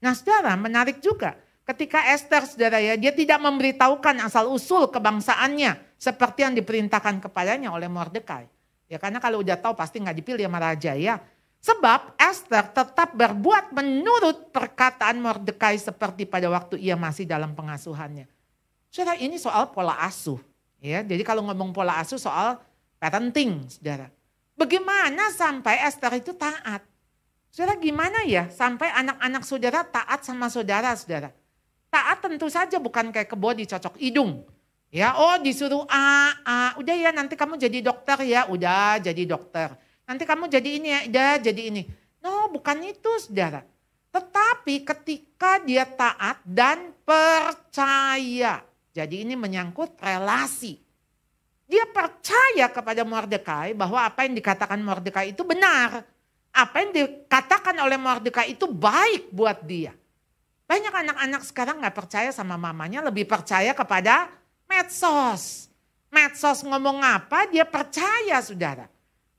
Nah 0.02 0.12
saudara 0.14 0.54
menarik 0.54 1.02
juga 1.02 1.34
ketika 1.66 2.04
Esther 2.14 2.46
saudara 2.46 2.78
ya, 2.78 2.94
dia 2.94 3.10
tidak 3.10 3.38
memberitahukan 3.42 4.22
asal 4.22 4.50
usul 4.52 4.90
kebangsaannya 4.90 5.98
seperti 5.98 6.46
yang 6.46 6.54
diperintahkan 6.54 7.22
kepadanya 7.26 7.72
oleh 7.74 7.88
Mordekai. 7.88 8.46
Ya 8.86 9.00
karena 9.00 9.18
kalau 9.22 9.40
udah 9.40 9.56
tahu 9.56 9.72
pasti 9.72 9.98
nggak 10.02 10.18
dipilih 10.20 10.44
sama 10.46 10.60
raja 10.60 10.92
ya. 10.92 11.16
Sebab 11.62 12.18
Esther 12.32 12.64
tetap 12.72 13.12
berbuat 13.12 13.76
menurut 13.76 14.48
perkataan 14.48 15.20
Mordekai 15.20 15.76
seperti 15.76 16.24
pada 16.24 16.48
waktu 16.48 16.80
ia 16.80 16.96
masih 16.96 17.28
dalam 17.28 17.52
pengasuhannya. 17.52 18.24
Saudara 18.88 19.20
ini 19.20 19.36
soal 19.36 19.68
pola 19.68 20.00
asuh. 20.00 20.40
ya. 20.80 21.04
Jadi 21.04 21.20
kalau 21.28 21.44
ngomong 21.44 21.76
pola 21.76 22.00
asuh 22.00 22.16
soal 22.16 22.56
parenting 22.96 23.68
saudara. 23.68 24.08
Bagaimana 24.56 25.28
sampai 25.32 25.84
Esther 25.84 26.24
itu 26.24 26.32
taat? 26.32 26.80
Saudara 27.52 27.76
gimana 27.76 28.24
ya 28.24 28.48
sampai 28.48 28.88
anak-anak 28.88 29.44
saudara 29.44 29.84
taat 29.84 30.24
sama 30.24 30.48
saudara-saudara? 30.48 31.36
Taat 31.92 32.18
tentu 32.24 32.48
saja 32.48 32.80
bukan 32.80 33.12
kayak 33.12 33.28
kebo 33.28 33.52
dicocok 33.52 34.00
hidung. 34.00 34.48
Ya, 34.92 35.16
oh 35.16 35.40
disuruh 35.40 35.88
A, 35.88 36.36
A, 36.44 36.56
udah 36.76 36.92
ya 36.92 37.16
nanti 37.16 37.32
kamu 37.32 37.56
jadi 37.56 37.80
dokter 37.80 38.28
ya, 38.28 38.44
udah 38.44 39.00
jadi 39.00 39.24
dokter 39.24 39.72
Nanti 40.12 40.28
kamu 40.28 40.44
jadi 40.50 40.70
ini 40.76 40.88
ya, 40.92 41.00
dah 41.08 41.34
jadi 41.40 41.62
ini. 41.72 41.82
No, 42.22 42.48
bukan 42.54 42.78
itu 42.86 43.10
saudara. 43.18 43.66
Tetapi 44.14 44.86
ketika 44.86 45.58
dia 45.60 45.82
taat 45.82 46.38
dan 46.46 46.94
percaya. 47.02 48.62
Jadi 48.92 49.26
ini 49.26 49.34
menyangkut 49.34 49.98
relasi. 49.98 50.78
Dia 51.66 51.88
percaya 51.88 52.68
kepada 52.68 53.02
Mordekai 53.02 53.72
bahwa 53.72 54.04
apa 54.04 54.28
yang 54.28 54.36
dikatakan 54.36 54.78
Mordekai 54.84 55.32
itu 55.32 55.40
benar. 55.42 56.04
Apa 56.52 56.84
yang 56.84 56.92
dikatakan 56.92 57.72
oleh 57.80 57.96
Mordekai 57.96 58.52
itu 58.52 58.68
baik 58.68 59.32
buat 59.32 59.64
dia. 59.64 59.96
Banyak 60.68 60.92
anak-anak 60.92 61.42
sekarang 61.48 61.80
nggak 61.80 61.96
percaya 61.96 62.28
sama 62.28 62.60
mamanya, 62.60 63.00
lebih 63.00 63.24
percaya 63.24 63.72
kepada 63.72 64.28
medsos. 64.68 65.72
Medsos 66.12 66.60
ngomong 66.60 67.00
apa, 67.00 67.48
dia 67.48 67.64
percaya 67.64 68.36
saudara. 68.44 68.84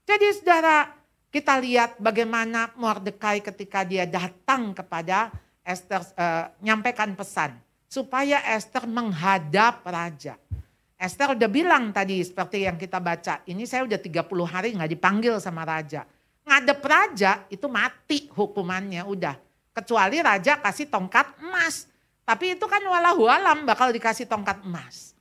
Jadi 0.09 0.41
saudara, 0.41 0.89
kita 1.33 1.57
lihat 1.57 1.97
bagaimana 1.97 2.69
Mordekai 2.77 3.41
ketika 3.41 3.81
dia 3.81 4.05
datang 4.05 4.69
kepada 4.77 5.33
Esther, 5.65 6.05
uh, 6.13 6.53
nyampaikan 6.61 7.17
pesan. 7.17 7.57
Supaya 7.89 8.37
Esther 8.53 8.85
menghadap 8.85 9.81
raja. 9.81 10.37
Esther 10.93 11.33
udah 11.33 11.49
bilang 11.49 11.89
tadi 11.89 12.21
seperti 12.21 12.69
yang 12.69 12.77
kita 12.77 13.01
baca, 13.01 13.41
ini 13.49 13.65
saya 13.65 13.81
udah 13.89 13.97
30 13.97 14.29
hari 14.45 14.77
nggak 14.77 14.91
dipanggil 14.93 15.41
sama 15.41 15.65
raja. 15.65 16.05
Ngadep 16.45 16.79
raja 16.85 17.49
itu 17.49 17.65
mati 17.65 18.29
hukumannya 18.29 19.01
udah. 19.01 19.35
Kecuali 19.73 20.21
raja 20.21 20.61
kasih 20.61 20.85
tongkat 20.85 21.33
emas. 21.41 21.89
Tapi 22.23 22.55
itu 22.55 22.65
kan 22.69 22.79
walahu 22.85 23.25
alam 23.25 23.65
bakal 23.65 23.89
dikasih 23.89 24.29
tongkat 24.29 24.61
emas. 24.61 25.17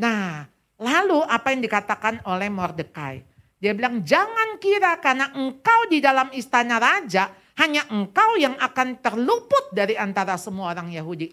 Nah 0.00 0.48
lalu 0.80 1.20
apa 1.28 1.52
yang 1.52 1.60
dikatakan 1.60 2.24
oleh 2.24 2.48
Mordekai? 2.48 3.29
Dia 3.60 3.76
bilang 3.76 4.00
jangan 4.00 4.56
kira 4.56 4.96
karena 5.04 5.36
engkau 5.36 5.80
di 5.92 6.00
dalam 6.00 6.32
istana 6.32 6.80
raja 6.80 7.28
hanya 7.60 7.84
engkau 7.92 8.40
yang 8.40 8.56
akan 8.56 9.04
terluput 9.04 9.68
dari 9.76 10.00
antara 10.00 10.40
semua 10.40 10.72
orang 10.72 10.88
Yahudi. 10.88 11.28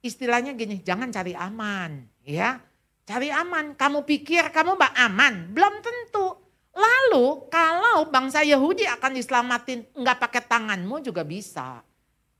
Istilahnya 0.00 0.56
gini, 0.56 0.80
jangan 0.80 1.12
cari 1.12 1.36
aman, 1.36 2.08
ya. 2.24 2.56
Cari 3.04 3.28
aman, 3.28 3.76
kamu 3.76 4.08
pikir 4.08 4.48
kamu 4.48 4.80
bak 4.80 4.96
aman, 4.96 5.52
belum 5.52 5.84
tentu. 5.84 6.40
Lalu 6.72 7.52
kalau 7.52 8.08
bangsa 8.08 8.40
Yahudi 8.40 8.88
akan 8.88 9.12
diselamatin, 9.20 9.84
enggak 9.92 10.16
pakai 10.16 10.42
tanganmu 10.48 11.04
juga 11.04 11.28
bisa. 11.28 11.84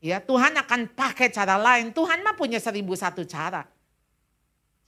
Ya, 0.01 0.17
Tuhan 0.25 0.57
akan 0.57 0.97
pakai 0.97 1.29
cara 1.29 1.61
lain. 1.61 1.93
Tuhan 1.93 2.25
mah 2.25 2.33
punya 2.33 2.57
seribu 2.57 2.97
satu 2.97 3.21
cara. 3.29 3.69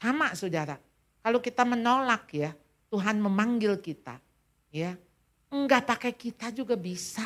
Sama 0.00 0.32
saudara, 0.32 0.80
kalau 1.20 1.44
kita 1.44 1.68
menolak 1.68 2.32
ya, 2.32 2.56
Tuhan 2.92 3.16
memanggil 3.16 3.80
kita, 3.80 4.20
ya 4.68 4.92
enggak 5.48 5.88
pakai 5.88 6.12
kita 6.12 6.52
juga 6.52 6.76
bisa. 6.76 7.24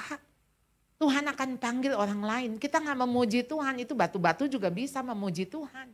Tuhan 0.97 1.27
akan 1.29 1.61
panggil 1.61 1.93
orang 1.93 2.23
lain. 2.23 2.51
Kita 2.57 2.81
nggak 2.81 2.99
memuji 3.05 3.45
Tuhan, 3.45 3.83
itu 3.83 3.93
batu-batu 3.93 4.49
juga 4.49 4.73
bisa 4.73 5.05
memuji 5.05 5.45
Tuhan. 5.45 5.93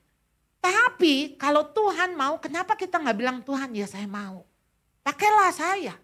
Tapi 0.63 1.35
kalau 1.35 1.67
Tuhan 1.67 2.15
mau, 2.15 2.39
kenapa 2.39 2.79
kita 2.79 3.03
nggak 3.03 3.17
bilang 3.19 3.39
Tuhan 3.43 3.75
ya 3.75 3.89
saya 3.91 4.07
mau. 4.07 4.47
Pakailah 5.03 5.51
saya. 5.51 5.95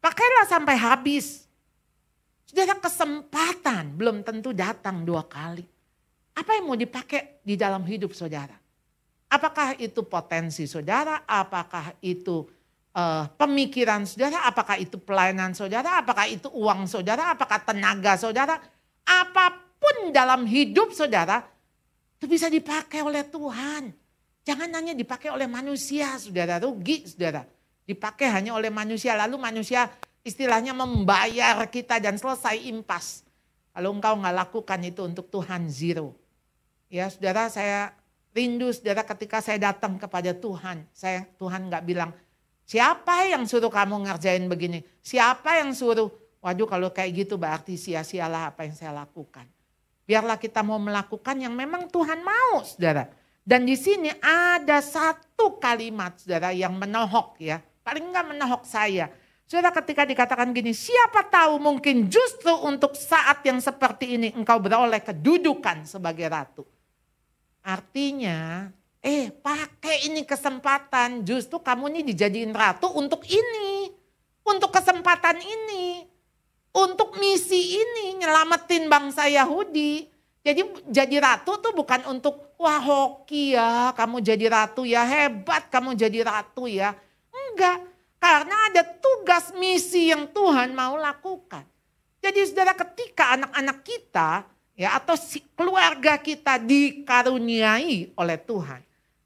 Pakailah 0.00 0.48
sampai 0.48 0.76
habis. 0.80 1.44
Sudah 2.48 2.64
ada 2.64 2.80
kesempatan, 2.80 3.92
belum 3.92 4.24
tentu 4.24 4.56
datang 4.56 5.04
dua 5.04 5.26
kali. 5.28 5.68
Apa 6.32 6.56
yang 6.56 6.72
mau 6.72 6.78
dipakai 6.80 7.44
di 7.44 7.60
dalam 7.60 7.84
hidup 7.84 8.16
saudara? 8.16 8.56
Apakah 9.28 9.76
itu 9.76 10.00
potensi 10.06 10.64
saudara? 10.64 11.26
Apakah 11.28 11.92
itu 12.00 12.48
uh, 12.94 13.28
pemikiran 13.36 14.06
saudara, 14.06 14.46
apakah 14.46 14.78
itu 14.78 14.96
pelayanan 14.96 15.52
saudara, 15.52 16.00
apakah 16.00 16.30
itu 16.30 16.48
uang 16.48 16.86
saudara, 16.86 17.34
apakah 17.34 17.60
tenaga 17.66 18.16
saudara, 18.16 18.56
apa 19.04 19.46
pun 19.76 20.14
dalam 20.14 20.46
hidup 20.48 20.94
saudara, 20.94 21.44
itu 22.16 22.30
bisa 22.30 22.48
dipakai 22.48 23.04
oleh 23.04 23.26
Tuhan. 23.26 23.92
Jangan 24.44 24.70
hanya 24.76 24.94
dipakai 24.96 25.28
oleh 25.32 25.48
manusia, 25.50 26.16
saudara, 26.16 26.62
rugi 26.62 27.04
saudara. 27.04 27.44
Dipakai 27.84 28.32
hanya 28.32 28.56
oleh 28.56 28.72
manusia, 28.72 29.12
lalu 29.12 29.36
manusia 29.36 29.92
istilahnya 30.24 30.72
membayar 30.72 31.60
kita 31.68 32.00
dan 32.00 32.16
selesai 32.16 32.56
impas. 32.64 33.24
Kalau 33.76 33.92
engkau 33.92 34.16
nggak 34.16 34.36
lakukan 34.40 34.80
itu 34.86 35.04
untuk 35.04 35.28
Tuhan 35.28 35.68
zero. 35.68 36.16
Ya 36.88 37.10
saudara 37.10 37.50
saya 37.50 37.92
rindu 38.32 38.70
saudara 38.72 39.04
ketika 39.04 39.42
saya 39.44 39.58
datang 39.60 40.00
kepada 40.00 40.32
Tuhan. 40.32 40.86
Saya 40.96 41.28
Tuhan 41.36 41.68
nggak 41.68 41.84
bilang 41.84 42.14
Siapa 42.64 43.28
yang 43.28 43.44
suruh 43.44 43.68
kamu 43.68 44.08
ngerjain 44.08 44.44
begini? 44.48 44.80
Siapa 45.04 45.60
yang 45.60 45.76
suruh? 45.76 46.08
Waduh 46.40 46.68
kalau 46.68 46.88
kayak 46.92 47.24
gitu 47.24 47.40
berarti 47.40 47.76
sia-sialah 47.76 48.52
apa 48.52 48.68
yang 48.68 48.76
saya 48.76 48.92
lakukan. 48.92 49.48
Biarlah 50.04 50.36
kita 50.36 50.60
mau 50.60 50.76
melakukan 50.76 51.40
yang 51.40 51.56
memang 51.56 51.88
Tuhan 51.88 52.20
mau 52.20 52.60
saudara. 52.64 53.08
Dan 53.44 53.68
di 53.68 53.76
sini 53.76 54.08
ada 54.24 54.80
satu 54.80 55.60
kalimat 55.60 56.16
saudara 56.20 56.52
yang 56.52 56.76
menohok 56.76 57.40
ya. 57.40 57.60
Paling 57.84 58.12
enggak 58.12 58.26
menohok 58.32 58.64
saya. 58.64 59.12
Saudara 59.44 59.76
ketika 59.76 60.08
dikatakan 60.08 60.56
gini, 60.56 60.72
siapa 60.72 61.28
tahu 61.28 61.60
mungkin 61.60 62.08
justru 62.08 62.52
untuk 62.64 62.96
saat 62.96 63.44
yang 63.44 63.60
seperti 63.60 64.16
ini 64.16 64.28
engkau 64.32 64.56
beroleh 64.56 65.04
kedudukan 65.04 65.84
sebagai 65.84 66.24
ratu. 66.32 66.64
Artinya, 67.60 68.68
eh 69.04 69.28
pakai 69.28 70.08
ini 70.08 70.24
kesempatan, 70.24 71.28
justru 71.28 71.60
kamu 71.60 71.92
ini 71.92 72.00
dijadiin 72.08 72.56
ratu 72.56 72.88
untuk 72.96 73.20
ini. 73.28 73.92
Untuk 74.48 74.72
kesempatan 74.72 75.36
ini. 75.44 76.08
Untuk 76.72 77.20
misi 77.20 77.78
ini, 77.78 78.16
nyelamatin 78.16 78.88
bangsa 78.88 79.28
Yahudi. 79.28 80.08
Jadi 80.44 80.60
jadi 80.88 81.16
ratu 81.20 81.60
tuh 81.60 81.72
bukan 81.76 82.04
untuk 82.08 82.56
wah 82.60 82.80
hoki 82.80 83.56
ya, 83.56 83.92
kamu 83.96 84.20
jadi 84.20 84.46
ratu 84.48 84.84
ya, 84.84 85.04
hebat 85.04 85.68
kamu 85.72 85.96
jadi 85.96 86.20
ratu 86.24 86.68
ya. 86.68 86.92
Enggak, 87.32 87.80
karena 88.20 88.56
ada 88.72 88.82
tugas 88.84 89.52
misi 89.56 90.12
yang 90.12 90.28
Tuhan 90.28 90.72
mau 90.76 90.96
lakukan. 90.96 91.64
Jadi 92.24 92.40
saudara 92.44 92.72
ketika 92.72 93.36
anak-anak 93.36 93.78
kita 93.84 94.48
ya 94.76 94.96
atau 94.96 95.16
si 95.16 95.44
keluarga 95.52 96.16
kita 96.16 96.56
dikaruniai 96.56 98.16
oleh 98.16 98.38
Tuhan, 98.40 98.80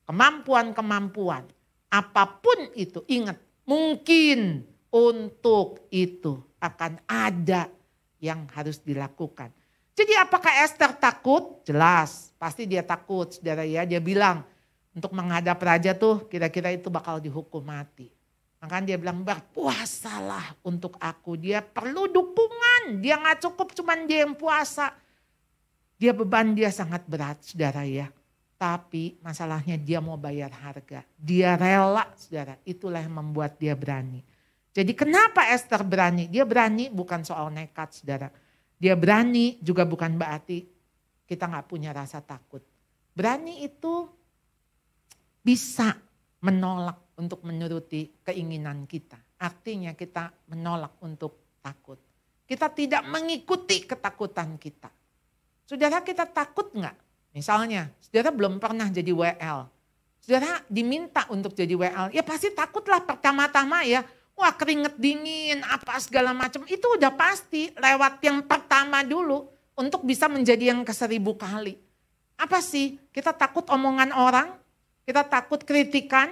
kemampuan-kemampuan 0.09 1.45
apa 1.93 2.25
pun 2.41 2.73
itu, 2.73 3.05
ingat 3.05 3.37
mungkin 3.69 4.65
untuk 4.89 5.85
itu 5.93 6.41
akan 6.59 7.05
ada 7.05 7.69
yang 8.19 8.49
harus 8.57 8.81
dilakukan. 8.81 9.53
Jadi 9.93 10.15
apakah 10.15 10.65
Esther 10.65 10.95
takut? 10.97 11.61
Jelas, 11.67 12.33
pasti 12.41 12.65
dia 12.65 12.81
takut 12.87 13.29
saudara 13.35 13.67
ya. 13.67 13.83
Dia 13.85 13.99
bilang 13.99 14.47
untuk 14.95 15.11
menghadap 15.13 15.59
raja 15.59 15.93
tuh 15.93 16.27
kira-kira 16.31 16.71
itu 16.71 16.87
bakal 16.89 17.19
dihukum 17.19 17.63
mati. 17.67 18.09
Makanya 18.59 18.95
dia 18.95 18.99
bilang 18.99 19.23
berpuasalah 19.23 20.59
untuk 20.67 20.99
aku. 20.99 21.39
Dia 21.39 21.63
perlu 21.63 22.11
dukungan. 22.11 22.99
Dia 23.03 23.19
nggak 23.19 23.43
cukup 23.47 23.75
cuman 23.75 24.07
dia 24.07 24.27
yang 24.27 24.35
puasa. 24.35 24.95
Dia 25.99 26.15
beban 26.15 26.55
dia 26.55 26.71
sangat 26.71 27.07
berat 27.07 27.43
saudara 27.43 27.83
ya. 27.83 28.11
Tapi 28.59 29.23
masalahnya 29.23 29.79
dia 29.79 30.03
mau 30.03 30.19
bayar 30.19 30.51
harga. 30.51 31.07
Dia 31.15 31.55
rela 31.55 32.11
saudara. 32.19 32.59
Itulah 32.67 33.01
yang 33.01 33.23
membuat 33.23 33.55
dia 33.57 33.79
berani. 33.79 34.27
Jadi 34.75 34.93
kenapa 34.99 35.47
Esther 35.55 35.87
berani? 35.87 36.27
Dia 36.27 36.43
berani 36.43 36.91
bukan 36.91 37.23
soal 37.23 37.55
nekat 37.55 38.03
saudara 38.03 38.29
dia 38.79 38.95
berani 38.95 39.59
juga 39.59 39.83
bukan 39.83 40.15
berarti 40.15 40.63
kita 41.27 41.51
nggak 41.51 41.67
punya 41.67 41.91
rasa 41.91 42.23
takut. 42.23 42.63
Berani 43.13 43.67
itu 43.67 44.07
bisa 45.43 45.99
menolak 46.47 47.19
untuk 47.19 47.43
menuruti 47.43 48.23
keinginan 48.23 48.87
kita. 48.87 49.19
Artinya 49.43 49.99
kita 49.99 50.31
menolak 50.55 51.03
untuk 51.03 51.59
takut. 51.59 51.99
Kita 52.47 52.71
tidak 52.71 53.03
mengikuti 53.11 53.83
ketakutan 53.83 54.57
kita. 54.57 54.89
Saudara 55.67 56.01
kita 56.01 56.25
takut 56.31 56.71
nggak? 56.73 56.97
Misalnya, 57.33 57.93
saudara 58.01 58.33
belum 58.33 58.61
pernah 58.61 58.89
jadi 58.89 59.13
WL. 59.13 59.69
Saudara 60.19 60.61
diminta 60.67 61.25
untuk 61.33 61.55
jadi 61.55 61.73
WL, 61.73 62.13
ya 62.13 62.23
pasti 62.27 62.53
takutlah 62.53 63.01
pertama-tama 63.01 63.85
ya 63.85 64.05
Wah 64.39 64.55
keringet 64.55 64.95
dingin, 65.03 65.67
apa 65.67 65.99
segala 65.99 66.31
macam. 66.31 66.63
Itu 66.71 66.95
udah 66.95 67.11
pasti 67.11 67.75
lewat 67.75 68.23
yang 68.23 68.47
pertama 68.47 69.03
dulu 69.03 69.51
untuk 69.75 70.07
bisa 70.07 70.31
menjadi 70.31 70.71
yang 70.71 70.87
ke 70.87 70.95
seribu 70.95 71.35
kali. 71.35 71.75
Apa 72.39 72.63
sih? 72.63 73.03
Kita 73.11 73.35
takut 73.35 73.67
omongan 73.67 74.15
orang, 74.15 74.55
kita 75.03 75.27
takut 75.27 75.59
kritikan, 75.67 76.31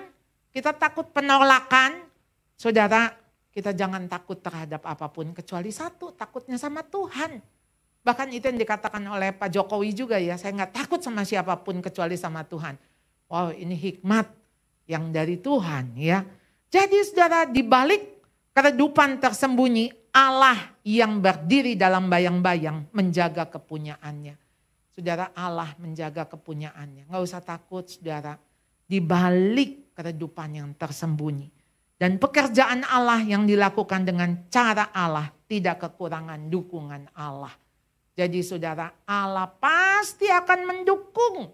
kita 0.55 0.71
takut 0.71 1.11
penolakan. 1.11 2.07
Saudara, 2.55 3.11
kita 3.51 3.75
jangan 3.75 4.07
takut 4.07 4.39
terhadap 4.39 4.87
apa 4.87 5.11
pun 5.11 5.35
kecuali 5.35 5.75
satu, 5.75 6.15
takutnya 6.15 6.63
sama 6.63 6.87
Tuhan. 6.87 7.43
Bahkan 8.07 8.31
itu 8.31 8.47
yang 8.47 8.55
dikatakan 8.63 9.03
oleh 9.11 9.35
Pak 9.35 9.51
Jokowi 9.51 9.91
juga 9.91 10.15
ya, 10.15 10.39
saya 10.39 10.55
nggak 10.55 10.79
takut 10.79 11.03
sama 11.03 11.27
siapa 11.27 11.59
pun 11.59 11.83
kecuali 11.83 12.15
sama 12.15 12.47
Tuhan. 12.47 12.79
Wow 13.27 13.51
ini 13.51 13.75
hikmat 13.75 14.31
yang 14.87 15.11
dari 15.11 15.43
Tuhan 15.43 15.99
ya. 15.99 16.23
Jadi 16.71 17.03
saudara 17.03 17.51
di 17.51 17.67
balik 17.67 18.23
keredupan 18.55 19.19
tersembunyi 19.19 20.15
Allah 20.15 20.79
yang 20.87 21.19
berdiri 21.19 21.75
dalam 21.75 22.07
bayang-bayang 22.07 22.87
menjaga 22.95 23.51
kepunyaannya. 23.51 24.39
Saudara 24.95 25.35
Allah 25.35 25.75
menjaga 25.83 26.31
kepunyaannya. 26.31 27.11
Nggak 27.11 27.23
usah 27.27 27.43
takut 27.43 27.91
saudara. 27.91 28.39
Di 28.87 29.03
balik 29.03 29.99
keredupan 29.99 30.63
yang 30.63 30.71
tersembunyi. 30.79 31.51
Dan 31.99 32.23
pekerjaan 32.23 32.87
Allah 32.87 33.19
yang 33.27 33.51
dilakukan 33.51 34.07
dengan 34.07 34.47
cara 34.47 34.95
Allah 34.95 35.27
tidak 35.51 35.83
kekurangan 35.91 36.47
dukungan 36.47 37.11
Allah. 37.19 37.66
Jadi 38.17 38.41
saudara 38.41 38.89
Allah 39.05 39.45
pasti 39.61 40.25
akan 40.33 40.65
mendukung. 40.65 41.53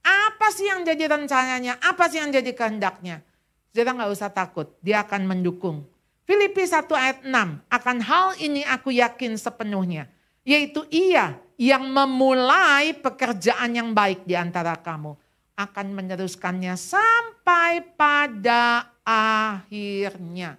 Apa 0.00 0.48
sih 0.56 0.64
yang 0.64 0.80
jadi 0.80 1.04
rencananya? 1.04 1.76
Apa 1.84 2.08
sih 2.08 2.16
yang 2.16 2.32
jadi 2.32 2.48
kehendaknya? 2.56 3.20
Saudara 3.68 3.92
nggak 3.92 4.12
usah 4.16 4.32
takut, 4.32 4.72
dia 4.80 5.04
akan 5.04 5.28
mendukung. 5.28 5.84
Filipi 6.24 6.64
1 6.64 6.88
ayat 6.96 7.18
6, 7.28 7.28
akan 7.68 7.96
hal 8.00 8.26
ini 8.40 8.64
aku 8.64 8.88
yakin 8.96 9.36
sepenuhnya. 9.36 10.08
Yaitu 10.48 10.88
ia 10.88 11.36
yang 11.60 11.84
memulai 11.84 12.96
pekerjaan 12.96 13.76
yang 13.76 13.92
baik 13.92 14.24
di 14.24 14.32
antara 14.32 14.80
kamu. 14.80 15.12
Akan 15.60 15.92
meneruskannya 15.92 16.72
sampai 16.80 17.84
pada 18.00 18.96
akhirnya. 19.04 20.56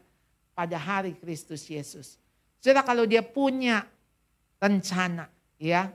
Pada 0.53 0.77
hari 0.77 1.17
Kristus 1.17 1.65
Yesus. 1.65 2.21
Saudara 2.61 2.85
kalau 2.85 3.09
dia 3.09 3.25
punya 3.25 3.89
rencana 4.61 5.38
ya 5.59 5.91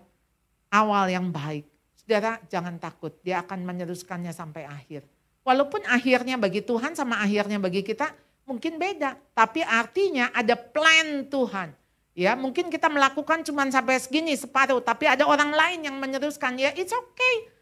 awal 0.70 1.08
yang 1.10 1.32
baik. 1.32 1.66
Saudara 1.96 2.36
jangan 2.52 2.76
takut, 2.76 3.16
dia 3.24 3.40
akan 3.40 3.64
meneruskannya 3.64 4.30
sampai 4.30 4.68
akhir. 4.68 5.08
Walaupun 5.40 5.84
akhirnya 5.88 6.36
bagi 6.36 6.60
Tuhan 6.60 6.92
sama 6.92 7.20
akhirnya 7.20 7.56
bagi 7.56 7.80
kita 7.80 8.12
mungkin 8.44 8.76
beda. 8.76 9.16
Tapi 9.32 9.64
artinya 9.64 10.28
ada 10.36 10.56
plan 10.56 11.24
Tuhan. 11.28 11.72
Ya 12.14 12.38
mungkin 12.38 12.70
kita 12.70 12.86
melakukan 12.92 13.42
cuma 13.44 13.66
sampai 13.68 14.00
segini 14.00 14.36
separuh. 14.36 14.80
Tapi 14.84 15.04
ada 15.08 15.24
orang 15.24 15.52
lain 15.52 15.80
yang 15.88 15.96
meneruskan. 15.96 16.60
Ya 16.60 16.72
it's 16.76 16.92
okay. 16.92 17.52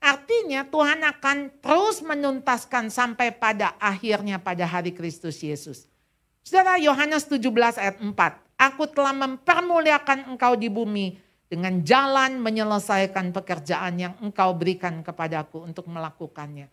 Artinya 0.00 0.68
Tuhan 0.68 1.00
akan 1.02 1.36
terus 1.60 2.04
menuntaskan 2.04 2.92
sampai 2.92 3.32
pada 3.32 3.74
akhirnya 3.80 4.36
pada 4.40 4.68
hari 4.68 4.92
Kristus 4.92 5.40
Yesus. 5.40 5.88
Saudara 6.46 6.78
Yohanes 6.78 7.26
17 7.26 7.42
ayat 7.80 7.96
4. 7.98 8.12
Aku 8.56 8.88
telah 8.88 9.12
mempermuliakan 9.12 10.32
engkau 10.32 10.54
di 10.56 10.72
bumi 10.72 11.25
dengan 11.46 11.82
jalan 11.86 12.42
menyelesaikan 12.42 13.30
pekerjaan 13.30 13.94
yang 13.98 14.14
engkau 14.18 14.50
berikan 14.54 15.02
kepadaku 15.02 15.62
untuk 15.62 15.86
melakukannya 15.86 16.70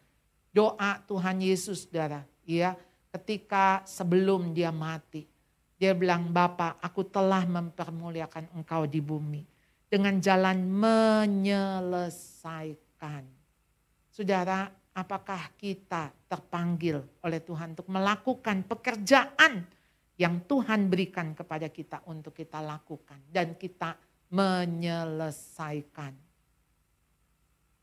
doa 0.53 1.01
Tuhan 1.09 1.41
Yesus 1.41 1.89
saudara. 1.89 2.21
Ya, 2.45 2.77
ketika 3.09 3.81
sebelum 3.89 4.53
dia 4.53 4.69
mati. 4.69 5.25
Dia 5.81 5.97
bilang, 5.97 6.29
Bapak 6.31 6.77
aku 6.79 7.03
telah 7.09 7.49
mempermuliakan 7.49 8.53
engkau 8.55 8.87
di 8.87 9.01
bumi. 9.03 9.43
Dengan 9.89 10.21
jalan 10.21 10.61
menyelesaikan. 10.63 13.25
Saudara, 14.13 14.69
apakah 14.93 15.49
kita 15.57 16.13
terpanggil 16.29 17.01
oleh 17.25 17.41
Tuhan 17.43 17.69
untuk 17.75 17.89
melakukan 17.91 18.63
pekerjaan 18.63 19.67
yang 20.17 20.41
Tuhan 20.45 20.87
berikan 20.87 21.35
kepada 21.35 21.67
kita 21.67 22.01
untuk 22.07 22.33
kita 22.37 22.61
lakukan. 22.61 23.19
Dan 23.27 23.57
kita 23.57 23.97
menyelesaikan. 24.33 26.17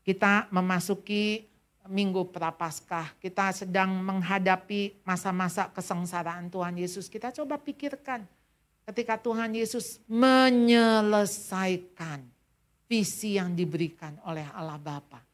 Kita 0.03 0.51
memasuki 0.51 1.47
Minggu 1.89 2.29
Prapaskah, 2.29 3.17
kita 3.17 3.49
sedang 3.55 4.03
menghadapi 4.05 5.01
masa-masa 5.01 5.73
kesengsaraan 5.73 6.45
Tuhan 6.51 6.77
Yesus. 6.77 7.09
Kita 7.09 7.33
coba 7.33 7.57
pikirkan 7.57 8.21
ketika 8.85 9.17
Tuhan 9.17 9.57
Yesus 9.57 9.97
menyelesaikan 10.05 12.21
visi 12.85 13.33
yang 13.39 13.55
diberikan 13.57 14.21
oleh 14.27 14.45
Allah 14.53 14.77
Bapa 14.77 15.25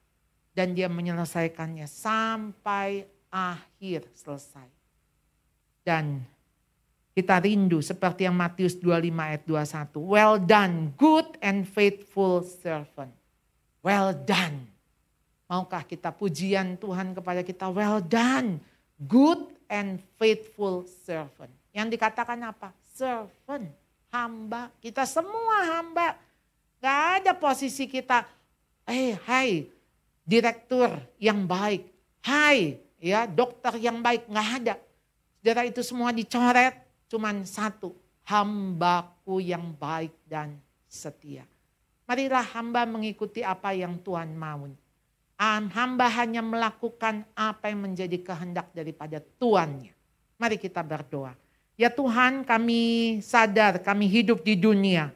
dan 0.56 0.72
dia 0.72 0.88
menyelesaikannya 0.88 1.84
sampai 1.90 3.04
akhir 3.28 4.08
selesai. 4.16 4.72
Dan 5.84 6.24
kita 7.18 7.42
rindu 7.42 7.82
seperti 7.82 8.30
yang 8.30 8.38
Matius 8.38 8.78
25 8.78 9.10
ayat 9.10 9.42
21. 9.50 9.98
Well 9.98 10.38
done, 10.38 10.94
good 10.94 11.26
and 11.42 11.66
faithful 11.66 12.46
servant. 12.46 13.10
Well 13.82 14.14
done 14.14 14.78
Maukah 15.48 15.88
kita 15.88 16.12
pujian 16.12 16.76
Tuhan 16.76 17.16
kepada 17.16 17.40
kita, 17.40 17.72
well 17.72 18.04
done, 18.04 18.60
good 19.00 19.48
and 19.72 20.04
faithful 20.20 20.84
servant. 21.08 21.48
Yang 21.72 21.96
dikatakan 21.96 22.36
apa? 22.44 22.76
Servant, 22.92 23.72
hamba. 24.12 24.68
Kita 24.84 25.08
semua 25.08 25.80
hamba. 25.80 26.20
Gak 26.84 27.24
ada 27.24 27.32
posisi 27.32 27.88
kita, 27.88 28.28
eh 28.84 29.16
hey, 29.16 29.24
hai, 29.24 29.50
direktur 30.28 30.92
yang 31.16 31.48
baik. 31.48 31.88
Hai, 32.28 32.84
ya 33.00 33.24
dokter 33.24 33.80
yang 33.80 34.04
baik 34.04 34.28
nggak 34.28 34.50
ada. 34.62 34.76
Saudara 35.40 35.64
itu 35.64 35.80
semua 35.80 36.12
dicoret, 36.12 36.76
cuman 37.08 37.44
satu, 37.48 37.96
hambaku 38.28 39.40
yang 39.40 39.72
baik 39.76 40.14
dan 40.28 40.60
setia. 40.88 41.48
Marilah 42.08 42.44
hamba 42.56 42.88
mengikuti 42.88 43.44
apa 43.44 43.76
yang 43.76 44.00
Tuhan 44.00 44.32
mau. 44.36 44.68
Hamba 45.38 46.08
hanya 46.18 46.40
melakukan 46.40 47.28
apa 47.36 47.70
yang 47.70 47.84
menjadi 47.92 48.18
kehendak 48.24 48.72
daripada 48.72 49.20
Tuannya. 49.20 49.92
Mari 50.40 50.58
kita 50.58 50.82
berdoa. 50.82 51.36
Ya 51.78 51.94
Tuhan 51.94 52.42
kami 52.42 53.20
sadar 53.22 53.78
kami 53.86 54.10
hidup 54.10 54.42
di 54.42 54.58
dunia 54.58 55.14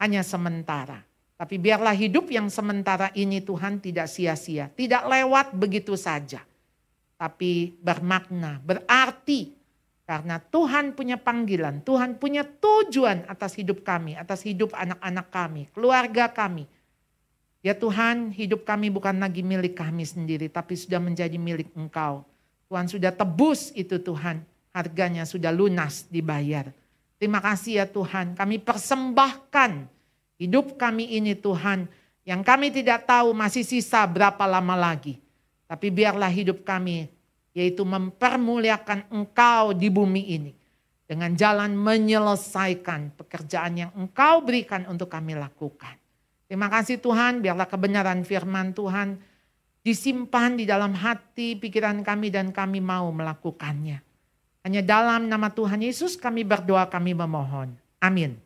hanya 0.00 0.24
sementara. 0.24 1.04
Tapi 1.36 1.60
biarlah 1.60 1.92
hidup 1.92 2.32
yang 2.32 2.48
sementara 2.48 3.12
ini 3.12 3.44
Tuhan 3.44 3.80
tidak 3.80 4.08
sia-sia, 4.08 4.72
tidak 4.72 5.04
lewat 5.08 5.52
begitu 5.56 5.92
saja. 5.96 6.40
Tapi 7.20 7.76
bermakna, 7.84 8.60
berarti 8.64 9.59
karena 10.10 10.42
Tuhan 10.42 10.98
punya 10.98 11.14
panggilan, 11.14 11.86
Tuhan 11.86 12.18
punya 12.18 12.42
tujuan 12.42 13.30
atas 13.30 13.54
hidup 13.54 13.86
kami, 13.86 14.18
atas 14.18 14.42
hidup 14.42 14.74
anak-anak 14.74 15.26
kami, 15.30 15.62
keluarga 15.70 16.26
kami. 16.26 16.66
Ya 17.62 17.78
Tuhan, 17.78 18.34
hidup 18.34 18.66
kami 18.66 18.90
bukan 18.90 19.22
lagi 19.22 19.46
milik 19.46 19.78
kami 19.78 20.02
sendiri, 20.02 20.50
tapi 20.50 20.74
sudah 20.74 20.98
menjadi 20.98 21.38
milik 21.38 21.70
Engkau. 21.78 22.26
Tuhan 22.66 22.90
sudah 22.90 23.14
tebus 23.14 23.70
itu 23.78 24.02
Tuhan, 24.02 24.42
harganya 24.74 25.22
sudah 25.22 25.54
lunas 25.54 26.10
dibayar. 26.10 26.74
Terima 27.22 27.38
kasih 27.38 27.78
ya 27.78 27.86
Tuhan, 27.86 28.34
kami 28.34 28.58
persembahkan 28.58 29.86
Hidup 30.40 30.80
kami 30.80 31.20
ini 31.20 31.36
Tuhan, 31.36 31.84
yang 32.24 32.40
kami 32.40 32.72
tidak 32.72 33.04
tahu 33.04 33.36
masih 33.36 33.60
sisa 33.60 34.00
berapa 34.08 34.40
lama 34.48 34.72
lagi. 34.72 35.20
Tapi 35.68 35.92
biarlah 35.92 36.32
hidup 36.32 36.64
kami, 36.64 37.12
yaitu 37.56 37.82
mempermuliakan 37.82 39.10
Engkau 39.10 39.74
di 39.74 39.88
bumi 39.90 40.22
ini. 40.34 40.52
Dengan 41.10 41.34
jalan 41.34 41.74
menyelesaikan 41.74 43.18
pekerjaan 43.18 43.74
yang 43.74 43.90
Engkau 43.98 44.46
berikan 44.46 44.86
untuk 44.86 45.10
kami 45.10 45.34
lakukan. 45.34 45.98
Terima 46.46 46.70
kasih 46.70 47.02
Tuhan, 47.02 47.42
biarlah 47.42 47.66
kebenaran 47.66 48.22
firman 48.22 48.70
Tuhan 48.74 49.18
disimpan 49.80 50.60
di 50.60 50.68
dalam 50.68 50.92
hati, 50.92 51.56
pikiran 51.56 52.04
kami 52.04 52.28
dan 52.28 52.52
kami 52.52 52.78
mau 52.78 53.08
melakukannya. 53.10 53.98
Hanya 54.60 54.82
dalam 54.84 55.24
nama 55.26 55.48
Tuhan 55.48 55.80
Yesus 55.80 56.20
kami 56.20 56.44
berdoa, 56.44 56.84
kami 56.86 57.16
memohon. 57.16 57.72
Amin. 57.96 58.36